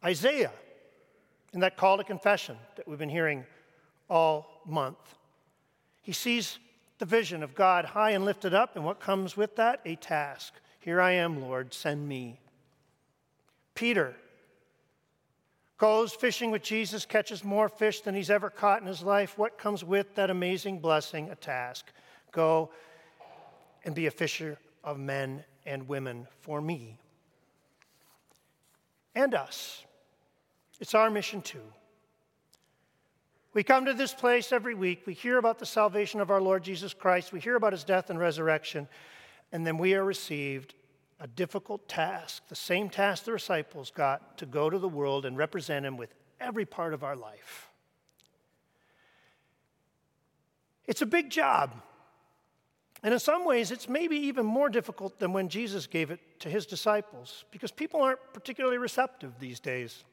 Isaiah, 0.03 0.51
in 1.53 1.61
that 1.61 1.77
call 1.77 1.97
to 1.97 2.03
confession 2.03 2.57
that 2.75 2.87
we've 2.87 2.99
been 2.99 3.09
hearing 3.09 3.45
all 4.09 4.61
month, 4.65 5.15
he 6.01 6.11
sees 6.11 6.59
the 6.99 7.05
vision 7.05 7.43
of 7.43 7.55
God 7.55 7.85
high 7.85 8.11
and 8.11 8.25
lifted 8.25 8.53
up, 8.53 8.75
and 8.75 8.83
what 8.83 8.99
comes 8.99 9.37
with 9.37 9.55
that? 9.55 9.81
A 9.85 9.95
task. 9.95 10.53
Here 10.79 10.99
I 10.99 11.11
am, 11.11 11.41
Lord, 11.41 11.73
send 11.73 12.07
me. 12.07 12.39
Peter 13.75 14.15
goes 15.77 16.13
fishing 16.13 16.51
with 16.51 16.61
Jesus, 16.61 17.05
catches 17.05 17.43
more 17.43 17.69
fish 17.69 18.01
than 18.01 18.15
he's 18.15 18.29
ever 18.29 18.49
caught 18.49 18.81
in 18.81 18.87
his 18.87 19.01
life. 19.01 19.37
What 19.37 19.57
comes 19.57 19.83
with 19.83 20.15
that 20.15 20.29
amazing 20.29 20.79
blessing? 20.79 21.29
A 21.29 21.35
task. 21.35 21.91
Go 22.31 22.71
and 23.83 23.93
be 23.93 24.07
a 24.07 24.11
fisher 24.11 24.57
of 24.83 24.97
men 24.97 25.43
and 25.65 25.87
women 25.87 26.27
for 26.41 26.61
me 26.61 26.99
and 29.15 29.33
us. 29.33 29.83
It's 30.83 30.93
our 30.93 31.09
mission 31.09 31.41
too. 31.41 31.63
We 33.53 33.63
come 33.63 33.85
to 33.85 33.93
this 33.93 34.13
place 34.13 34.51
every 34.51 34.75
week. 34.75 35.03
We 35.05 35.13
hear 35.13 35.37
about 35.37 35.57
the 35.57 35.65
salvation 35.65 36.19
of 36.19 36.29
our 36.29 36.41
Lord 36.41 36.61
Jesus 36.61 36.93
Christ. 36.93 37.31
We 37.31 37.39
hear 37.39 37.55
about 37.55 37.71
his 37.71 37.85
death 37.85 38.09
and 38.09 38.19
resurrection. 38.19 38.89
And 39.53 39.65
then 39.65 39.77
we 39.77 39.93
are 39.93 40.03
received 40.03 40.73
a 41.21 41.27
difficult 41.27 41.87
task, 41.87 42.43
the 42.49 42.55
same 42.57 42.89
task 42.89 43.23
the 43.23 43.31
disciples 43.31 43.91
got 43.91 44.37
to 44.39 44.45
go 44.45 44.69
to 44.69 44.77
the 44.77 44.89
world 44.89 45.25
and 45.25 45.37
represent 45.37 45.85
him 45.85 45.95
with 45.95 46.13
every 46.41 46.65
part 46.65 46.93
of 46.93 47.01
our 47.01 47.15
life. 47.15 47.69
It's 50.85 51.01
a 51.01 51.05
big 51.05 51.29
job. 51.29 51.71
And 53.03 53.13
in 53.13 53.21
some 53.21 53.45
ways, 53.45 53.71
it's 53.71 53.87
maybe 53.87 54.17
even 54.17 54.45
more 54.45 54.67
difficult 54.67 55.17
than 55.17 55.31
when 55.31 55.47
Jesus 55.47 55.87
gave 55.87 56.11
it 56.11 56.19
to 56.41 56.49
his 56.49 56.65
disciples 56.65 57.45
because 57.51 57.71
people 57.71 58.01
aren't 58.01 58.19
particularly 58.33 58.77
receptive 58.77 59.39
these 59.39 59.61
days. 59.61 60.03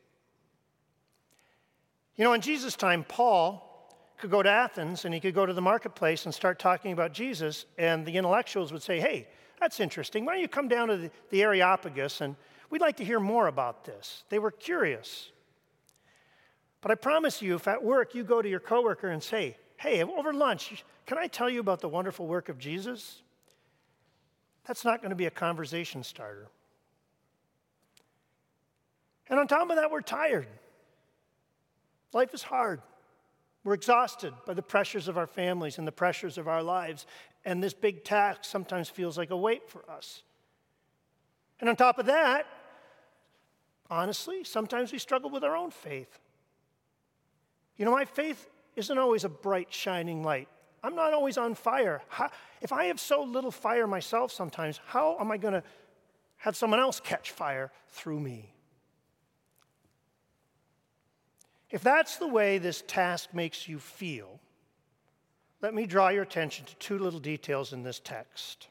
You 2.16 2.24
know, 2.24 2.32
in 2.32 2.40
Jesus' 2.40 2.76
time, 2.76 3.04
Paul 3.04 3.66
could 4.18 4.30
go 4.30 4.42
to 4.42 4.50
Athens 4.50 5.04
and 5.04 5.14
he 5.14 5.20
could 5.20 5.34
go 5.34 5.46
to 5.46 5.52
the 5.52 5.62
marketplace 5.62 6.26
and 6.26 6.34
start 6.34 6.58
talking 6.58 6.92
about 6.92 7.12
Jesus, 7.12 7.66
and 7.78 8.04
the 8.04 8.16
intellectuals 8.16 8.72
would 8.72 8.82
say, 8.82 9.00
Hey, 9.00 9.26
that's 9.60 9.80
interesting. 9.80 10.24
Why 10.24 10.34
don't 10.34 10.42
you 10.42 10.48
come 10.48 10.68
down 10.68 10.88
to 10.88 10.96
the, 10.96 11.10
the 11.30 11.42
Areopagus 11.42 12.20
and 12.20 12.36
we'd 12.70 12.80
like 12.80 12.96
to 12.96 13.04
hear 13.04 13.20
more 13.20 13.46
about 13.46 13.84
this? 13.84 14.24
They 14.28 14.38
were 14.38 14.50
curious. 14.50 15.30
But 16.80 16.90
I 16.90 16.94
promise 16.94 17.42
you, 17.42 17.56
if 17.56 17.68
at 17.68 17.82
work 17.82 18.14
you 18.14 18.24
go 18.24 18.40
to 18.40 18.48
your 18.48 18.60
coworker 18.60 19.08
and 19.08 19.22
say, 19.22 19.56
Hey, 19.76 20.02
over 20.02 20.32
lunch, 20.32 20.84
can 21.06 21.18
I 21.18 21.26
tell 21.26 21.48
you 21.48 21.60
about 21.60 21.80
the 21.80 21.88
wonderful 21.88 22.26
work 22.26 22.48
of 22.48 22.58
Jesus? 22.58 23.22
That's 24.66 24.84
not 24.84 25.00
going 25.00 25.10
to 25.10 25.16
be 25.16 25.26
a 25.26 25.30
conversation 25.30 26.04
starter. 26.04 26.48
And 29.28 29.38
on 29.38 29.48
top 29.48 29.70
of 29.70 29.76
that, 29.76 29.90
we're 29.90 30.02
tired. 30.02 30.46
Life 32.12 32.34
is 32.34 32.42
hard. 32.42 32.82
We're 33.62 33.74
exhausted 33.74 34.32
by 34.46 34.54
the 34.54 34.62
pressures 34.62 35.06
of 35.06 35.18
our 35.18 35.26
families 35.26 35.78
and 35.78 35.86
the 35.86 35.92
pressures 35.92 36.38
of 36.38 36.48
our 36.48 36.62
lives. 36.62 37.06
And 37.44 37.62
this 37.62 37.74
big 37.74 38.04
task 38.04 38.44
sometimes 38.44 38.88
feels 38.88 39.18
like 39.18 39.30
a 39.30 39.36
weight 39.36 39.68
for 39.68 39.88
us. 39.88 40.22
And 41.60 41.68
on 41.68 41.76
top 41.76 41.98
of 41.98 42.06
that, 42.06 42.46
honestly, 43.90 44.44
sometimes 44.44 44.92
we 44.92 44.98
struggle 44.98 45.30
with 45.30 45.44
our 45.44 45.56
own 45.56 45.70
faith. 45.70 46.18
You 47.76 47.84
know, 47.84 47.92
my 47.92 48.06
faith 48.06 48.48
isn't 48.76 48.98
always 48.98 49.24
a 49.24 49.28
bright, 49.28 49.72
shining 49.72 50.22
light. 50.22 50.48
I'm 50.82 50.94
not 50.94 51.12
always 51.12 51.36
on 51.36 51.54
fire. 51.54 52.00
If 52.62 52.72
I 52.72 52.84
have 52.84 52.98
so 52.98 53.22
little 53.22 53.50
fire 53.50 53.86
myself 53.86 54.32
sometimes, 54.32 54.80
how 54.86 55.18
am 55.20 55.30
I 55.30 55.36
going 55.36 55.52
to 55.52 55.62
have 56.38 56.56
someone 56.56 56.80
else 56.80 56.98
catch 57.00 57.30
fire 57.30 57.70
through 57.88 58.20
me? 58.20 58.54
If 61.70 61.82
that's 61.82 62.16
the 62.16 62.26
way 62.26 62.58
this 62.58 62.82
task 62.86 63.32
makes 63.32 63.68
you 63.68 63.78
feel, 63.78 64.40
let 65.62 65.74
me 65.74 65.86
draw 65.86 66.08
your 66.08 66.22
attention 66.22 66.64
to 66.66 66.74
two 66.76 66.98
little 66.98 67.20
details 67.20 67.72
in 67.72 67.82
this 67.82 68.00
text. 68.00 68.68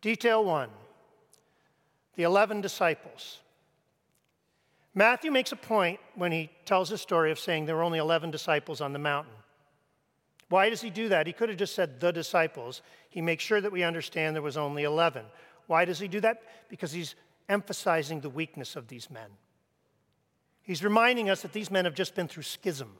Detail 0.00 0.44
one 0.44 0.70
the 2.16 2.22
11 2.22 2.60
disciples. 2.60 3.40
Matthew 4.94 5.32
makes 5.32 5.50
a 5.50 5.56
point 5.56 5.98
when 6.14 6.30
he 6.30 6.48
tells 6.64 6.88
his 6.88 7.00
story 7.00 7.32
of 7.32 7.40
saying 7.40 7.66
there 7.66 7.74
were 7.74 7.82
only 7.82 7.98
11 7.98 8.30
disciples 8.30 8.80
on 8.80 8.92
the 8.92 9.00
mountain. 9.00 9.34
Why 10.48 10.70
does 10.70 10.80
he 10.80 10.90
do 10.90 11.08
that? 11.08 11.26
He 11.26 11.32
could 11.32 11.48
have 11.48 11.58
just 11.58 11.74
said 11.74 11.98
the 11.98 12.12
disciples. 12.12 12.82
He 13.08 13.20
makes 13.20 13.42
sure 13.42 13.60
that 13.60 13.72
we 13.72 13.82
understand 13.82 14.36
there 14.36 14.42
was 14.42 14.56
only 14.56 14.84
11. 14.84 15.24
Why 15.66 15.84
does 15.84 15.98
he 15.98 16.06
do 16.06 16.20
that? 16.20 16.42
Because 16.68 16.92
he's 16.92 17.16
emphasizing 17.48 18.20
the 18.20 18.30
weakness 18.30 18.76
of 18.76 18.86
these 18.86 19.10
men. 19.10 19.30
He's 20.64 20.82
reminding 20.82 21.28
us 21.28 21.42
that 21.42 21.52
these 21.52 21.70
men 21.70 21.84
have 21.84 21.94
just 21.94 22.14
been 22.14 22.26
through 22.26 22.42
schism 22.42 22.90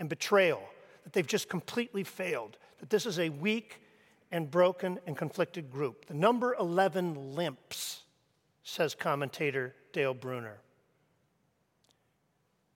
and 0.00 0.08
betrayal, 0.08 0.62
that 1.04 1.12
they've 1.12 1.26
just 1.26 1.48
completely 1.48 2.02
failed, 2.02 2.58
that 2.80 2.90
this 2.90 3.06
is 3.06 3.20
a 3.20 3.28
weak 3.28 3.80
and 4.32 4.50
broken 4.50 4.98
and 5.06 5.16
conflicted 5.16 5.70
group. 5.70 6.06
The 6.06 6.14
number 6.14 6.56
11 6.58 7.36
limps, 7.36 8.02
says 8.64 8.96
commentator 8.96 9.74
Dale 9.92 10.14
Bruner. 10.14 10.58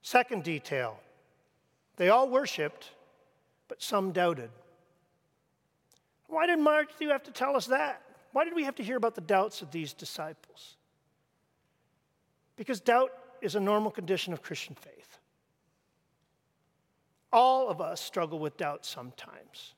Second 0.01 0.43
detail 0.43 0.99
they 1.97 2.09
all 2.09 2.29
worshiped, 2.29 2.91
but 3.67 3.81
some 3.81 4.11
doubted. 4.11 4.51
Why 6.27 6.45
did 6.45 6.59
Matthew 6.59 7.09
have 7.09 7.23
to 7.23 7.31
tell 7.31 7.55
us 7.55 7.65
that? 7.65 8.01
Why 8.31 8.45
did 8.45 8.53
we 8.53 8.63
have 8.63 8.75
to 8.75 8.83
hear 8.83 8.97
about 8.97 9.15
the 9.15 9.21
doubts 9.21 9.61
of 9.61 9.71
these 9.71 9.93
disciples? 9.93 10.77
Because 12.55 12.79
doubt 12.79 13.11
is 13.41 13.55
a 13.55 13.59
normal 13.59 13.91
condition 13.91 14.33
of 14.33 14.41
Christian 14.41 14.75
faith. 14.75 15.19
All 17.31 17.69
of 17.69 17.81
us 17.81 18.01
struggle 18.01 18.39
with 18.39 18.57
doubt 18.57 18.85
sometimes. 18.85 19.75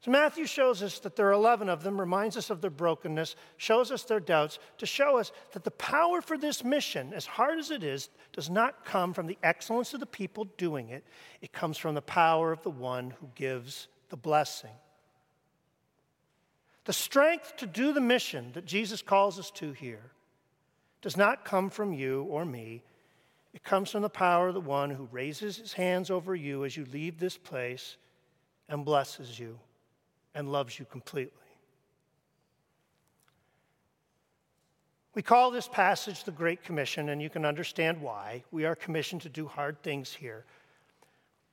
So 0.00 0.12
Matthew 0.12 0.46
shows 0.46 0.82
us 0.82 1.00
that 1.00 1.16
there 1.16 1.28
are 1.28 1.32
11 1.32 1.68
of 1.68 1.82
them, 1.82 1.98
reminds 1.98 2.36
us 2.36 2.50
of 2.50 2.60
their 2.60 2.70
brokenness, 2.70 3.34
shows 3.56 3.90
us 3.90 4.04
their 4.04 4.20
doubts, 4.20 4.60
to 4.78 4.86
show 4.86 5.18
us 5.18 5.32
that 5.52 5.64
the 5.64 5.72
power 5.72 6.20
for 6.20 6.38
this 6.38 6.62
mission, 6.62 7.12
as 7.12 7.26
hard 7.26 7.58
as 7.58 7.72
it 7.72 7.82
is, 7.82 8.08
does 8.32 8.48
not 8.48 8.84
come 8.84 9.12
from 9.12 9.26
the 9.26 9.38
excellence 9.42 9.94
of 9.94 10.00
the 10.00 10.06
people 10.06 10.44
doing 10.56 10.90
it. 10.90 11.04
It 11.40 11.52
comes 11.52 11.78
from 11.78 11.96
the 11.96 12.02
power 12.02 12.52
of 12.52 12.62
the 12.62 12.70
one 12.70 13.10
who 13.10 13.28
gives 13.34 13.88
the 14.08 14.16
blessing. 14.16 14.70
The 16.84 16.92
strength 16.92 17.56
to 17.56 17.66
do 17.66 17.92
the 17.92 18.00
mission 18.00 18.52
that 18.54 18.66
Jesus 18.66 19.02
calls 19.02 19.38
us 19.38 19.50
to 19.52 19.72
here 19.72 20.12
does 21.00 21.16
not 21.16 21.44
come 21.44 21.70
from 21.70 21.92
you 21.92 22.22
or 22.24 22.44
me. 22.44 22.82
It 23.54 23.62
comes 23.62 23.90
from 23.90 24.02
the 24.02 24.08
power 24.08 24.48
of 24.48 24.54
the 24.54 24.60
one 24.60 24.90
who 24.90 25.08
raises 25.10 25.56
his 25.56 25.72
hands 25.72 26.10
over 26.10 26.34
you 26.34 26.64
as 26.64 26.76
you 26.76 26.86
leave 26.92 27.18
this 27.18 27.36
place 27.36 27.96
and 28.68 28.84
blesses 28.84 29.38
you 29.38 29.58
and 30.34 30.52
loves 30.52 30.78
you 30.78 30.84
completely. 30.84 31.32
We 35.14 35.22
call 35.22 35.50
this 35.50 35.66
passage 35.66 36.22
the 36.22 36.30
Great 36.30 36.62
Commission, 36.62 37.08
and 37.08 37.20
you 37.20 37.28
can 37.28 37.44
understand 37.44 38.00
why. 38.00 38.44
We 38.52 38.64
are 38.66 38.76
commissioned 38.76 39.22
to 39.22 39.28
do 39.28 39.48
hard 39.48 39.82
things 39.82 40.12
here. 40.12 40.44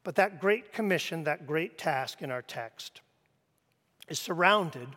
But 0.03 0.15
that 0.15 0.39
Great 0.39 0.71
Commission, 0.71 1.23
that 1.23 1.47
great 1.47 1.77
task 1.77 2.21
in 2.21 2.29
our 2.29 2.43
text, 2.43 3.01
is 4.07 4.19
surrounded 4.19 4.87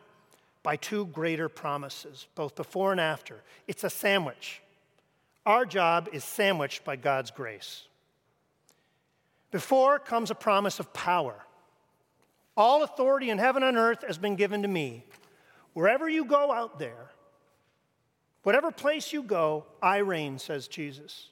by 0.68 0.76
two 0.76 1.06
greater 1.06 1.48
promises, 1.48 2.26
both 2.34 2.54
before 2.54 2.92
and 2.92 3.00
after. 3.00 3.40
It's 3.66 3.84
a 3.84 3.88
sandwich. 3.88 4.60
Our 5.46 5.64
job 5.64 6.10
is 6.12 6.22
sandwiched 6.22 6.84
by 6.84 6.96
God's 6.96 7.30
grace. 7.30 7.84
Before 9.50 9.98
comes 9.98 10.30
a 10.30 10.34
promise 10.34 10.78
of 10.78 10.92
power. 10.92 11.36
All 12.54 12.82
authority 12.82 13.30
in 13.30 13.38
heaven 13.38 13.62
and 13.62 13.78
earth 13.78 14.04
has 14.06 14.18
been 14.18 14.36
given 14.36 14.60
to 14.60 14.68
me. 14.68 15.06
Wherever 15.72 16.06
you 16.06 16.26
go 16.26 16.52
out 16.52 16.78
there, 16.78 17.12
whatever 18.42 18.70
place 18.70 19.10
you 19.10 19.22
go, 19.22 19.64
I 19.80 19.96
reign, 20.00 20.38
says 20.38 20.68
Jesus. 20.68 21.30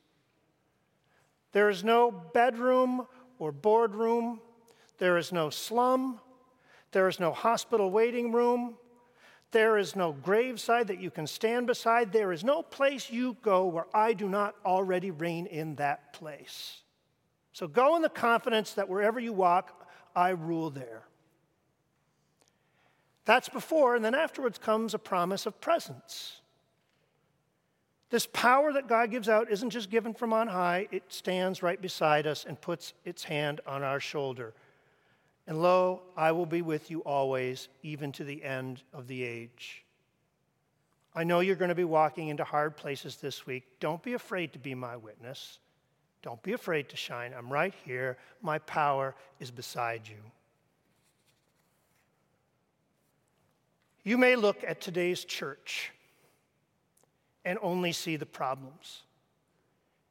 There 1.53 1.69
is 1.69 1.85
no 1.85 2.11
bedroom 2.11 3.07
or 3.39 3.53
boardroom, 3.53 4.41
there 4.97 5.19
is 5.19 5.31
no 5.31 5.51
slum, 5.51 6.21
there 6.93 7.07
is 7.07 7.21
no 7.21 7.33
hospital 7.33 7.91
waiting 7.91 8.33
room, 8.33 8.77
there 9.53 9.79
is 9.79 9.97
no 9.97 10.13
graveside 10.13 10.89
that 10.89 11.01
you 11.01 11.11
can 11.11 11.27
stand 11.27 11.67
beside. 11.67 12.13
There 12.13 12.33
is 12.33 12.45
no 12.45 12.63
place 12.63 13.11
you 13.11 13.37
go 13.43 13.67
where 13.67 13.87
I 13.95 14.13
do 14.13 14.29
not 14.29 14.55
already 14.65 15.11
reign 15.11 15.47
in 15.47 15.77
that 15.77 16.13
place. 16.13 16.83
So 17.53 17.67
go 17.67 17.97
in 17.97 18.03
the 18.03 18.09
confidence 18.09 18.73
that 18.75 18.89
wherever 18.89 19.19
you 19.19 19.33
walk, 19.33 19.89
I 20.15 20.31
rule 20.31 20.71
there. 20.71 21.05
That's 23.25 23.49
before, 23.49 23.97
and 23.97 24.05
then 24.05 24.15
afterwards 24.15 24.59
comes 24.59 24.95
a 24.95 24.99
promise 24.99 25.47
of 25.47 25.61
presence. 25.61 26.41
This 28.11 28.27
power 28.27 28.73
that 28.73 28.89
God 28.89 29.11
gives 29.11 29.29
out 29.29 29.51
isn't 29.51 29.71
just 29.71 29.91
given 29.91 30.15
from 30.15 30.33
on 30.33 30.47
high, 30.47 30.87
it 30.93 31.03
stands 31.09 31.63
right 31.63 31.81
beside 31.81 32.27
us 32.27 32.45
and 32.47 32.61
puts 32.61 32.95
its 33.05 33.25
hand 33.25 33.61
on 33.67 33.83
our 33.83 33.99
shoulder. 33.99 34.55
And 35.47 35.63
lo, 35.63 36.03
I 36.17 36.33
will 36.33 36.47
be 36.47 36.63
with 36.63 36.91
you 36.91 37.01
always, 37.01 37.69
even 37.83 38.13
to 38.13 38.25
the 38.25 38.43
end 38.43 38.83
of 38.93 39.07
the 39.07 39.23
age. 39.23 39.85
I 41.15 41.25
know 41.25 41.41
you're 41.41 41.57
going 41.57 41.71
to 41.71 41.75
be 41.75 41.85
walking 41.85 42.29
into 42.29 42.45
hard 42.45 42.77
places 42.77 43.17
this 43.17 43.47
week. 43.47 43.65
Don't 43.81 44.03
be 44.03 44.15
afraid 44.15 44.53
to 44.53 44.59
be 44.59 44.75
my 44.75 44.97
witness. 44.97 45.59
Don't 46.21 46.43
be 46.43 46.53
afraid 46.53 46.89
to 46.91 46.97
shine. 46.97 47.33
I'm 47.37 47.51
right 47.51 47.75
here. 47.85 48.19
My 48.43 48.59
power 48.59 49.15
is 49.39 49.51
beside 49.51 50.03
you. 50.09 50.17
You 54.03 54.19
may 54.19 54.37
look 54.37 54.63
at 54.63 54.81
today's 54.81 55.25
church 55.25 55.91
and 57.45 57.59
only 57.63 57.93
see 57.93 58.17
the 58.17 58.27
problems 58.27 59.03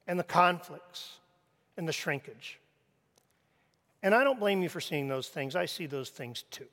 and 0.08 0.18
the 0.18 0.24
conflicts 0.24 1.18
and 1.78 1.88
the 1.88 1.94
shrinkage. 1.94 2.60
And 4.06 4.14
I 4.14 4.24
don't 4.24 4.40
blame 4.40 4.62
you 4.62 4.70
for 4.70 4.80
seeing 4.80 5.08
those 5.08 5.30
things. 5.30 5.56
I 5.56 5.66
see 5.66 5.88
those 5.88 6.10
things 6.10 6.44
too. 6.52 6.68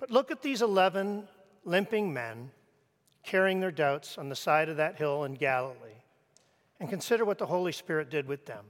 But 0.00 0.10
look 0.10 0.32
at 0.32 0.42
these 0.42 0.60
11 0.60 1.28
limping 1.64 2.12
men 2.12 2.50
carrying 3.22 3.60
their 3.60 3.70
doubts 3.70 4.18
on 4.18 4.28
the 4.28 4.34
side 4.34 4.68
of 4.68 4.78
that 4.78 4.96
hill 4.96 5.22
in 5.22 5.34
Galilee 5.34 6.02
and 6.80 6.90
consider 6.90 7.24
what 7.24 7.38
the 7.38 7.46
Holy 7.46 7.70
Spirit 7.70 8.10
did 8.10 8.26
with 8.26 8.44
them. 8.46 8.64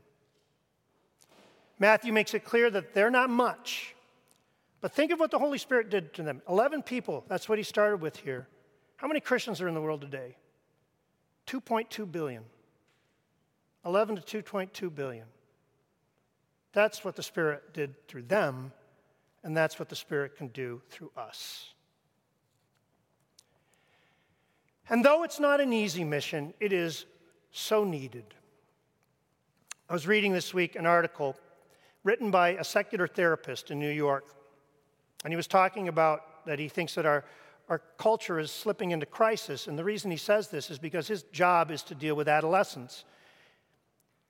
Matthew 1.79 2.13
makes 2.13 2.35
it 2.35 2.45
clear 2.45 2.69
that 2.69 2.93
they're 2.93 3.11
not 3.11 3.31
much, 3.31 3.95
but 4.83 4.93
think 4.93 5.13
of 5.13 5.19
what 5.19 5.31
the 5.31 5.39
Holy 5.39 5.57
Spirit 5.57 5.89
did 5.89 6.13
to 6.13 6.23
them. 6.23 6.43
11 6.47 6.83
people, 6.83 7.25
that's 7.27 7.49
what 7.49 7.57
he 7.57 7.65
started 7.65 8.03
with 8.03 8.19
here. 8.19 8.47
How 8.97 9.09
many 9.09 9.21
Christians 9.21 9.63
are 9.63 9.69
in 9.69 9.73
the 9.73 9.81
world 9.81 10.03
today? 10.03 10.37
2.2 11.47 12.13
billion. 12.13 12.45
11 13.87 14.17
to 14.17 14.43
2.2 14.43 14.95
billion. 14.95 15.25
That's 16.75 17.05
what 17.05 17.15
the 17.15 17.23
Spirit 17.23 17.73
did 17.73 18.07
through 18.09 18.23
them, 18.23 18.73
and 19.45 19.57
that's 19.57 19.79
what 19.79 19.89
the 19.89 19.97
Spirit 19.97 20.37
can 20.37 20.49
do 20.49 20.83
through 20.91 21.13
us. 21.17 21.73
And 24.91 25.05
though 25.05 25.23
it's 25.23 25.41
not 25.41 25.61
an 25.61 25.73
easy 25.73 26.05
mission, 26.05 26.53
it 26.61 26.73
is 26.73 27.07
so 27.53 27.85
needed. 27.85 28.35
I 29.89 29.93
was 29.93 30.07
reading 30.07 30.33
this 30.33 30.53
week 30.53 30.77
an 30.77 30.85
article 30.85 31.37
written 32.03 32.31
by 32.31 32.51
a 32.51 32.65
secular 32.65 33.07
therapist 33.07 33.71
in 33.71 33.79
New 33.79 33.91
York, 33.91 34.35
and 35.23 35.33
he 35.33 35.37
was 35.37 35.47
talking 35.47 35.89
about 35.89 36.45
that 36.45 36.59
he 36.59 36.69
thinks 36.69 36.97
that 36.97 37.07
our, 37.07 37.25
our 37.69 37.79
culture 37.99 38.39
is 38.39 38.51
slipping 38.51 38.91
into 38.91 39.07
crisis. 39.07 39.69
And 39.69 39.79
the 39.79 39.85
reason 39.85 40.11
he 40.11 40.17
says 40.17 40.49
this 40.49 40.71
is 40.71 40.79
because 40.79 41.07
his 41.07 41.23
job 41.23 41.71
is 41.71 41.83
to 41.85 41.95
deal 41.95 42.15
with 42.15 42.29
adolescents. 42.29 43.05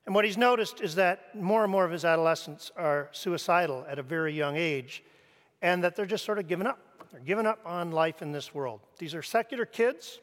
And 0.05 0.13
what 0.13 0.25
he's 0.25 0.37
noticed 0.37 0.81
is 0.81 0.95
that 0.95 1.35
more 1.35 1.63
and 1.63 1.71
more 1.71 1.83
of 1.83 1.91
his 1.91 2.05
adolescents 2.05 2.71
are 2.77 3.09
suicidal 3.11 3.85
at 3.89 3.97
a 3.97 4.03
very 4.03 4.33
young 4.33 4.55
age, 4.55 5.03
and 5.61 5.83
that 5.83 5.95
they're 5.95 6.05
just 6.05 6.25
sort 6.25 6.37
of 6.37 6.47
giving 6.47 6.67
up. 6.67 6.79
They're 7.11 7.21
giving 7.21 7.47
up 7.47 7.59
on 7.65 7.91
life 7.91 8.21
in 8.21 8.31
this 8.31 8.53
world. 8.53 8.81
These 8.97 9.15
are 9.15 9.23
secular 9.23 9.65
kids. 9.65 10.19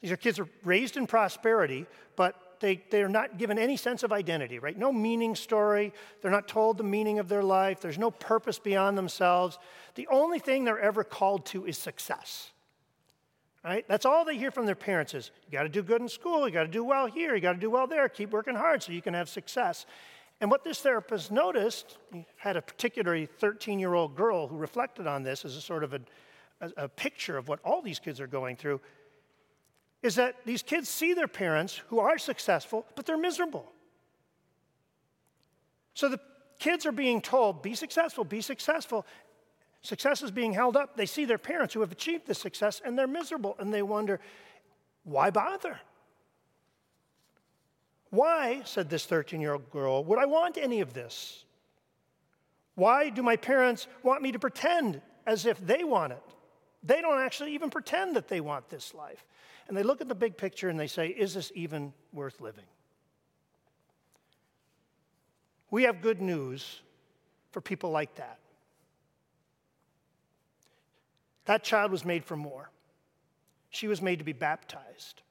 These 0.00 0.12
are 0.12 0.16
kids 0.16 0.38
are 0.38 0.48
raised 0.64 0.96
in 0.96 1.06
prosperity, 1.06 1.86
but 2.14 2.60
they, 2.60 2.82
they're 2.90 3.08
not 3.08 3.38
given 3.38 3.58
any 3.58 3.76
sense 3.76 4.02
of 4.02 4.12
identity, 4.12 4.58
right? 4.58 4.76
No 4.76 4.92
meaning 4.92 5.34
story. 5.34 5.92
They're 6.20 6.30
not 6.30 6.46
told 6.46 6.78
the 6.78 6.84
meaning 6.84 7.18
of 7.18 7.28
their 7.28 7.42
life. 7.42 7.80
There's 7.80 7.98
no 7.98 8.10
purpose 8.10 8.58
beyond 8.58 8.98
themselves. 8.98 9.58
The 9.94 10.06
only 10.08 10.38
thing 10.38 10.64
they're 10.64 10.78
ever 10.78 11.04
called 11.04 11.46
to 11.46 11.66
is 11.66 11.78
success. 11.78 12.52
Right? 13.64 13.84
That's 13.88 14.06
all 14.06 14.24
they 14.24 14.38
hear 14.38 14.50
from 14.50 14.66
their 14.66 14.74
parents 14.74 15.14
is 15.14 15.30
you 15.46 15.52
got 15.52 15.64
to 15.64 15.68
do 15.68 15.82
good 15.82 16.00
in 16.00 16.08
school, 16.08 16.46
you 16.46 16.54
got 16.54 16.62
to 16.62 16.68
do 16.68 16.84
well 16.84 17.06
here, 17.06 17.34
you 17.34 17.40
got 17.40 17.54
to 17.54 17.58
do 17.58 17.70
well 17.70 17.86
there, 17.86 18.08
keep 18.08 18.30
working 18.30 18.54
hard 18.54 18.82
so 18.82 18.92
you 18.92 19.02
can 19.02 19.14
have 19.14 19.28
success. 19.28 19.84
And 20.40 20.50
what 20.50 20.62
this 20.62 20.80
therapist 20.80 21.32
noticed, 21.32 21.98
he 22.12 22.24
had 22.36 22.56
a 22.56 22.62
particularly 22.62 23.26
13 23.26 23.80
year 23.80 23.94
old 23.94 24.14
girl 24.14 24.46
who 24.46 24.56
reflected 24.56 25.06
on 25.06 25.24
this 25.24 25.44
as 25.44 25.56
a 25.56 25.60
sort 25.60 25.82
of 25.82 25.92
a, 25.92 26.00
a, 26.60 26.70
a 26.84 26.88
picture 26.88 27.36
of 27.36 27.48
what 27.48 27.58
all 27.64 27.82
these 27.82 27.98
kids 27.98 28.20
are 28.20 28.28
going 28.28 28.56
through, 28.56 28.80
is 30.02 30.14
that 30.14 30.36
these 30.46 30.62
kids 30.62 30.88
see 30.88 31.12
their 31.12 31.26
parents 31.26 31.80
who 31.88 31.98
are 31.98 32.18
successful, 32.18 32.86
but 32.94 33.04
they're 33.04 33.18
miserable. 33.18 33.72
So 35.94 36.08
the 36.08 36.20
kids 36.60 36.86
are 36.86 36.92
being 36.92 37.20
told, 37.20 37.60
be 37.60 37.74
successful, 37.74 38.22
be 38.22 38.40
successful. 38.40 39.04
Success 39.88 40.20
is 40.20 40.30
being 40.30 40.52
held 40.52 40.76
up. 40.76 40.98
They 40.98 41.06
see 41.06 41.24
their 41.24 41.38
parents 41.38 41.72
who 41.72 41.80
have 41.80 41.90
achieved 41.90 42.26
this 42.26 42.38
success 42.38 42.82
and 42.84 42.98
they're 42.98 43.06
miserable 43.06 43.56
and 43.58 43.72
they 43.72 43.80
wonder, 43.80 44.20
why 45.04 45.30
bother? 45.30 45.80
Why, 48.10 48.60
said 48.66 48.90
this 48.90 49.06
13 49.06 49.40
year 49.40 49.54
old 49.54 49.70
girl, 49.70 50.04
would 50.04 50.18
I 50.18 50.26
want 50.26 50.58
any 50.58 50.82
of 50.82 50.92
this? 50.92 51.46
Why 52.74 53.08
do 53.08 53.22
my 53.22 53.36
parents 53.36 53.86
want 54.02 54.20
me 54.20 54.30
to 54.30 54.38
pretend 54.38 55.00
as 55.26 55.46
if 55.46 55.58
they 55.66 55.84
want 55.84 56.12
it? 56.12 56.34
They 56.82 57.00
don't 57.00 57.22
actually 57.22 57.54
even 57.54 57.70
pretend 57.70 58.14
that 58.16 58.28
they 58.28 58.42
want 58.42 58.68
this 58.68 58.92
life. 58.92 59.24
And 59.68 59.74
they 59.74 59.82
look 59.82 60.02
at 60.02 60.08
the 60.08 60.14
big 60.14 60.36
picture 60.36 60.68
and 60.68 60.78
they 60.78 60.86
say, 60.86 61.08
is 61.08 61.32
this 61.32 61.50
even 61.54 61.94
worth 62.12 62.42
living? 62.42 62.66
We 65.70 65.84
have 65.84 66.02
good 66.02 66.20
news 66.20 66.82
for 67.52 67.62
people 67.62 67.88
like 67.88 68.16
that. 68.16 68.38
That 71.48 71.64
child 71.64 71.90
was 71.90 72.04
made 72.04 72.26
for 72.26 72.36
more. 72.36 72.70
She 73.70 73.88
was 73.88 74.02
made 74.02 74.18
to 74.18 74.24
be 74.24 74.34
baptized. 74.34 75.22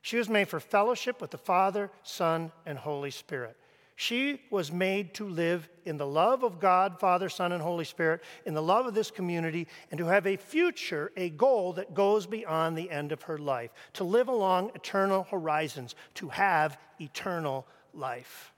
She 0.00 0.16
was 0.16 0.30
made 0.30 0.48
for 0.48 0.58
fellowship 0.58 1.20
with 1.20 1.30
the 1.30 1.36
Father, 1.36 1.90
Son, 2.02 2.50
and 2.64 2.78
Holy 2.78 3.10
Spirit. 3.10 3.54
She 3.94 4.40
was 4.50 4.72
made 4.72 5.12
to 5.14 5.28
live 5.28 5.68
in 5.84 5.98
the 5.98 6.06
love 6.06 6.44
of 6.44 6.58
God, 6.58 6.98
Father, 6.98 7.28
Son, 7.28 7.52
and 7.52 7.60
Holy 7.60 7.84
Spirit, 7.84 8.22
in 8.46 8.54
the 8.54 8.62
love 8.62 8.86
of 8.86 8.94
this 8.94 9.10
community, 9.10 9.68
and 9.90 9.98
to 9.98 10.06
have 10.06 10.26
a 10.26 10.36
future, 10.36 11.12
a 11.14 11.28
goal 11.28 11.74
that 11.74 11.92
goes 11.92 12.26
beyond 12.26 12.78
the 12.78 12.90
end 12.90 13.12
of 13.12 13.20
her 13.24 13.36
life, 13.36 13.70
to 13.94 14.04
live 14.04 14.28
along 14.28 14.70
eternal 14.74 15.24
horizons, 15.24 15.94
to 16.14 16.30
have 16.30 16.78
eternal 16.98 17.66
life. 17.92 18.54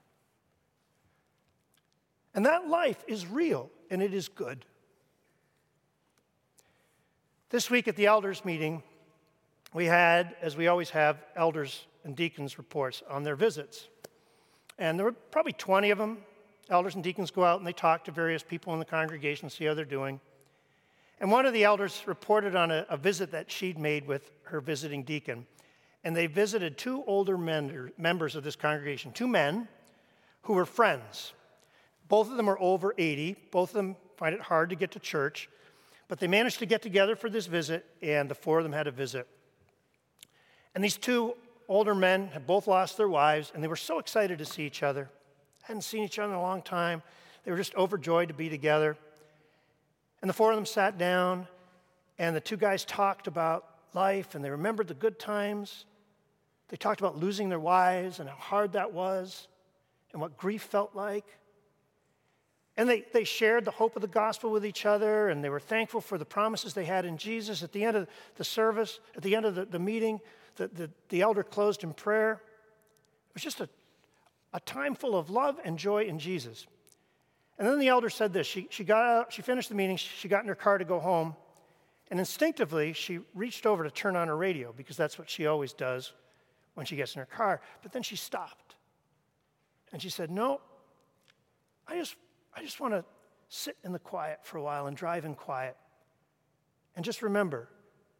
And 2.33 2.45
that 2.45 2.69
life 2.69 3.03
is 3.09 3.27
real 3.27 3.69
and 3.89 4.01
it 4.01 4.13
is 4.13 4.29
good. 4.29 4.63
This 7.51 7.69
week 7.69 7.89
at 7.89 7.97
the 7.97 8.05
elders' 8.05 8.45
meeting, 8.45 8.81
we 9.73 9.83
had, 9.83 10.37
as 10.41 10.55
we 10.55 10.67
always 10.67 10.89
have, 10.91 11.17
elders 11.35 11.85
and 12.05 12.15
deacons 12.15 12.57
reports 12.57 13.03
on 13.09 13.23
their 13.23 13.35
visits. 13.35 13.89
And 14.79 14.97
there 14.97 15.05
were 15.05 15.11
probably 15.11 15.51
20 15.51 15.89
of 15.89 15.97
them. 15.97 16.19
Elders 16.69 16.95
and 16.95 17.03
deacons 17.03 17.29
go 17.29 17.43
out 17.43 17.59
and 17.59 17.67
they 17.67 17.73
talk 17.73 18.05
to 18.05 18.11
various 18.11 18.41
people 18.41 18.71
in 18.71 18.79
the 18.79 18.85
congregation, 18.85 19.49
see 19.49 19.65
how 19.65 19.73
they're 19.73 19.83
doing. 19.83 20.21
And 21.19 21.29
one 21.29 21.45
of 21.45 21.51
the 21.51 21.65
elders 21.65 22.01
reported 22.05 22.55
on 22.55 22.71
a, 22.71 22.85
a 22.89 22.95
visit 22.95 23.31
that 23.31 23.51
she'd 23.51 23.77
made 23.77 24.07
with 24.07 24.31
her 24.43 24.61
visiting 24.61 25.03
deacon. 25.03 25.45
and 26.05 26.15
they 26.15 26.27
visited 26.27 26.77
two 26.77 27.03
older 27.05 27.37
men, 27.37 27.91
members 27.97 28.37
of 28.37 28.45
this 28.45 28.55
congregation, 28.55 29.11
two 29.11 29.27
men 29.27 29.67
who 30.43 30.53
were 30.53 30.65
friends. 30.65 31.33
Both 32.07 32.31
of 32.31 32.37
them 32.37 32.49
are 32.49 32.57
over 32.61 32.95
80. 32.97 33.35
Both 33.51 33.71
of 33.71 33.75
them 33.75 33.97
find 34.15 34.33
it 34.33 34.39
hard 34.39 34.69
to 34.69 34.77
get 34.77 34.91
to 34.91 34.99
church, 34.99 35.49
but 36.11 36.19
they 36.19 36.27
managed 36.27 36.59
to 36.59 36.65
get 36.65 36.81
together 36.81 37.15
for 37.15 37.29
this 37.29 37.45
visit, 37.45 37.85
and 38.01 38.29
the 38.29 38.35
four 38.35 38.57
of 38.57 38.65
them 38.65 38.73
had 38.73 38.85
a 38.85 38.91
visit. 38.91 39.25
And 40.75 40.83
these 40.83 40.97
two 40.97 41.35
older 41.69 41.95
men 41.95 42.27
had 42.27 42.45
both 42.45 42.67
lost 42.67 42.97
their 42.97 43.07
wives, 43.07 43.49
and 43.55 43.63
they 43.63 43.69
were 43.69 43.77
so 43.77 43.97
excited 43.97 44.37
to 44.39 44.43
see 44.43 44.63
each 44.63 44.83
other. 44.83 45.09
Hadn't 45.61 45.83
seen 45.83 46.03
each 46.03 46.19
other 46.19 46.33
in 46.33 46.37
a 46.37 46.41
long 46.41 46.63
time. 46.63 47.01
They 47.45 47.51
were 47.51 47.57
just 47.57 47.73
overjoyed 47.75 48.27
to 48.27 48.33
be 48.33 48.49
together. 48.49 48.97
And 50.21 50.27
the 50.27 50.33
four 50.33 50.51
of 50.51 50.57
them 50.57 50.65
sat 50.65 50.97
down, 50.97 51.47
and 52.19 52.35
the 52.35 52.41
two 52.41 52.57
guys 52.57 52.83
talked 52.83 53.27
about 53.27 53.69
life, 53.93 54.35
and 54.35 54.43
they 54.43 54.49
remembered 54.49 54.89
the 54.89 54.93
good 54.93 55.17
times. 55.17 55.85
They 56.67 56.75
talked 56.75 56.99
about 56.99 57.19
losing 57.19 57.47
their 57.47 57.57
wives 57.57 58.19
and 58.19 58.27
how 58.27 58.35
hard 58.35 58.73
that 58.73 58.91
was, 58.91 59.47
and 60.11 60.21
what 60.21 60.35
grief 60.35 60.63
felt 60.63 60.93
like. 60.93 61.37
And 62.77 62.89
they, 62.89 63.03
they 63.13 63.23
shared 63.25 63.65
the 63.65 63.71
hope 63.71 63.95
of 63.95 64.01
the 64.01 64.07
gospel 64.07 64.49
with 64.49 64.65
each 64.65 64.85
other, 64.85 65.29
and 65.29 65.43
they 65.43 65.49
were 65.49 65.59
thankful 65.59 65.99
for 65.99 66.17
the 66.17 66.25
promises 66.25 66.73
they 66.73 66.85
had 66.85 67.05
in 67.05 67.17
Jesus. 67.17 67.63
At 67.63 67.73
the 67.73 67.83
end 67.83 67.97
of 67.97 68.07
the 68.35 68.43
service, 68.43 68.99
at 69.15 69.23
the 69.23 69.35
end 69.35 69.45
of 69.45 69.55
the, 69.55 69.65
the 69.65 69.79
meeting, 69.79 70.21
the, 70.55 70.67
the, 70.67 70.89
the 71.09 71.21
elder 71.21 71.43
closed 71.43 71.83
in 71.83 71.93
prayer. 71.93 72.41
It 73.29 73.33
was 73.33 73.43
just 73.43 73.59
a, 73.59 73.69
a 74.53 74.59
time 74.61 74.95
full 74.95 75.17
of 75.17 75.29
love 75.29 75.59
and 75.63 75.77
joy 75.77 76.03
in 76.03 76.17
Jesus. 76.17 76.65
And 77.59 77.67
then 77.67 77.79
the 77.79 77.89
elder 77.89 78.09
said 78.09 78.33
this. 78.33 78.47
She, 78.47 78.67
she 78.71 78.83
got 78.83 79.05
out, 79.05 79.33
she 79.33 79.41
finished 79.41 79.69
the 79.69 79.75
meeting, 79.75 79.97
she 79.97 80.27
got 80.27 80.41
in 80.41 80.47
her 80.47 80.55
car 80.55 80.77
to 80.77 80.85
go 80.85 80.99
home, 80.99 81.35
and 82.09 82.19
instinctively 82.19 82.93
she 82.93 83.19
reached 83.35 83.65
over 83.65 83.83
to 83.83 83.91
turn 83.91 84.15
on 84.15 84.27
her 84.27 84.35
radio 84.35 84.73
because 84.75 84.97
that's 84.97 85.19
what 85.19 85.29
she 85.29 85.45
always 85.45 85.73
does 85.73 86.13
when 86.73 86.85
she 86.85 86.95
gets 86.95 87.15
in 87.15 87.19
her 87.19 87.25
car. 87.25 87.61
But 87.83 87.91
then 87.91 88.01
she 88.01 88.15
stopped. 88.15 88.75
And 89.93 90.01
she 90.01 90.09
said, 90.09 90.31
No, 90.31 90.61
I 91.87 91.97
just 91.97 92.15
I 92.53 92.61
just 92.61 92.79
want 92.79 92.93
to 92.93 93.05
sit 93.49 93.77
in 93.83 93.91
the 93.91 93.99
quiet 93.99 94.39
for 94.43 94.57
a 94.57 94.63
while 94.63 94.87
and 94.87 94.95
drive 94.95 95.25
in 95.25 95.35
quiet 95.35 95.75
and 96.95 97.03
just 97.05 97.21
remember 97.21 97.69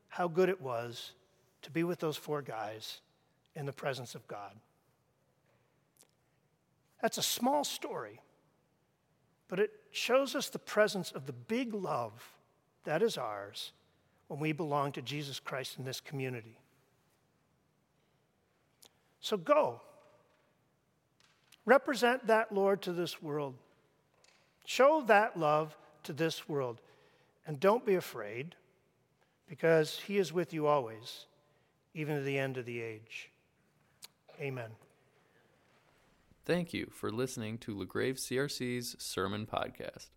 how 0.08 0.28
good 0.28 0.50
it 0.50 0.62
was 0.62 1.14
to 1.62 1.72
be 1.72 1.84
with 1.84 2.00
those 2.00 2.18
four 2.18 2.42
guys 2.42 3.02
in 3.56 3.66
the 3.66 3.74
presence 3.74 4.16
of 4.16 4.28
God. 4.28 4.56
That's 7.02 7.18
a 7.18 7.24
small 7.24 7.64
story, 7.64 8.22
but 9.48 9.60
it 9.60 9.72
shows 9.92 10.36
us 10.36 10.50
the 10.50 10.60
presence 10.60 11.12
of 11.12 11.26
the 11.26 11.34
big 11.34 11.74
love 11.74 12.38
that 12.84 13.02
is 13.02 13.18
ours 13.18 13.72
when 14.28 14.40
we 14.40 14.52
belong 14.52 14.92
to 14.94 15.02
Jesus 15.02 15.40
Christ 15.40 15.78
in 15.78 15.86
this 15.86 16.00
community. 16.00 16.58
So 19.20 19.38
go. 19.38 19.82
Represent 21.66 22.28
that 22.28 22.52
Lord 22.52 22.82
to 22.84 22.94
this 22.94 23.22
world. 23.22 23.56
Show 24.66 25.04
that 25.08 25.38
love 25.38 25.78
to 26.04 26.14
this 26.14 26.48
world. 26.48 26.82
And 27.46 27.60
don't 27.60 27.86
be 27.86 27.96
afraid, 27.96 28.56
because 29.48 30.00
He 30.00 30.18
is 30.18 30.32
with 30.32 30.54
you 30.54 30.68
always, 30.68 31.26
even 31.94 32.16
to 32.16 32.22
the 32.22 32.38
end 32.38 32.58
of 32.58 32.66
the 32.66 32.82
age. 32.82 33.32
Amen. 34.40 34.72
Thank 36.46 36.74
you 36.74 36.90
for 36.92 37.12
listening 37.12 37.58
to 37.60 37.76
LaGrave 37.76 38.16
CRC's 38.16 38.96
Sermon 38.98 39.46
Podcast. 39.46 40.08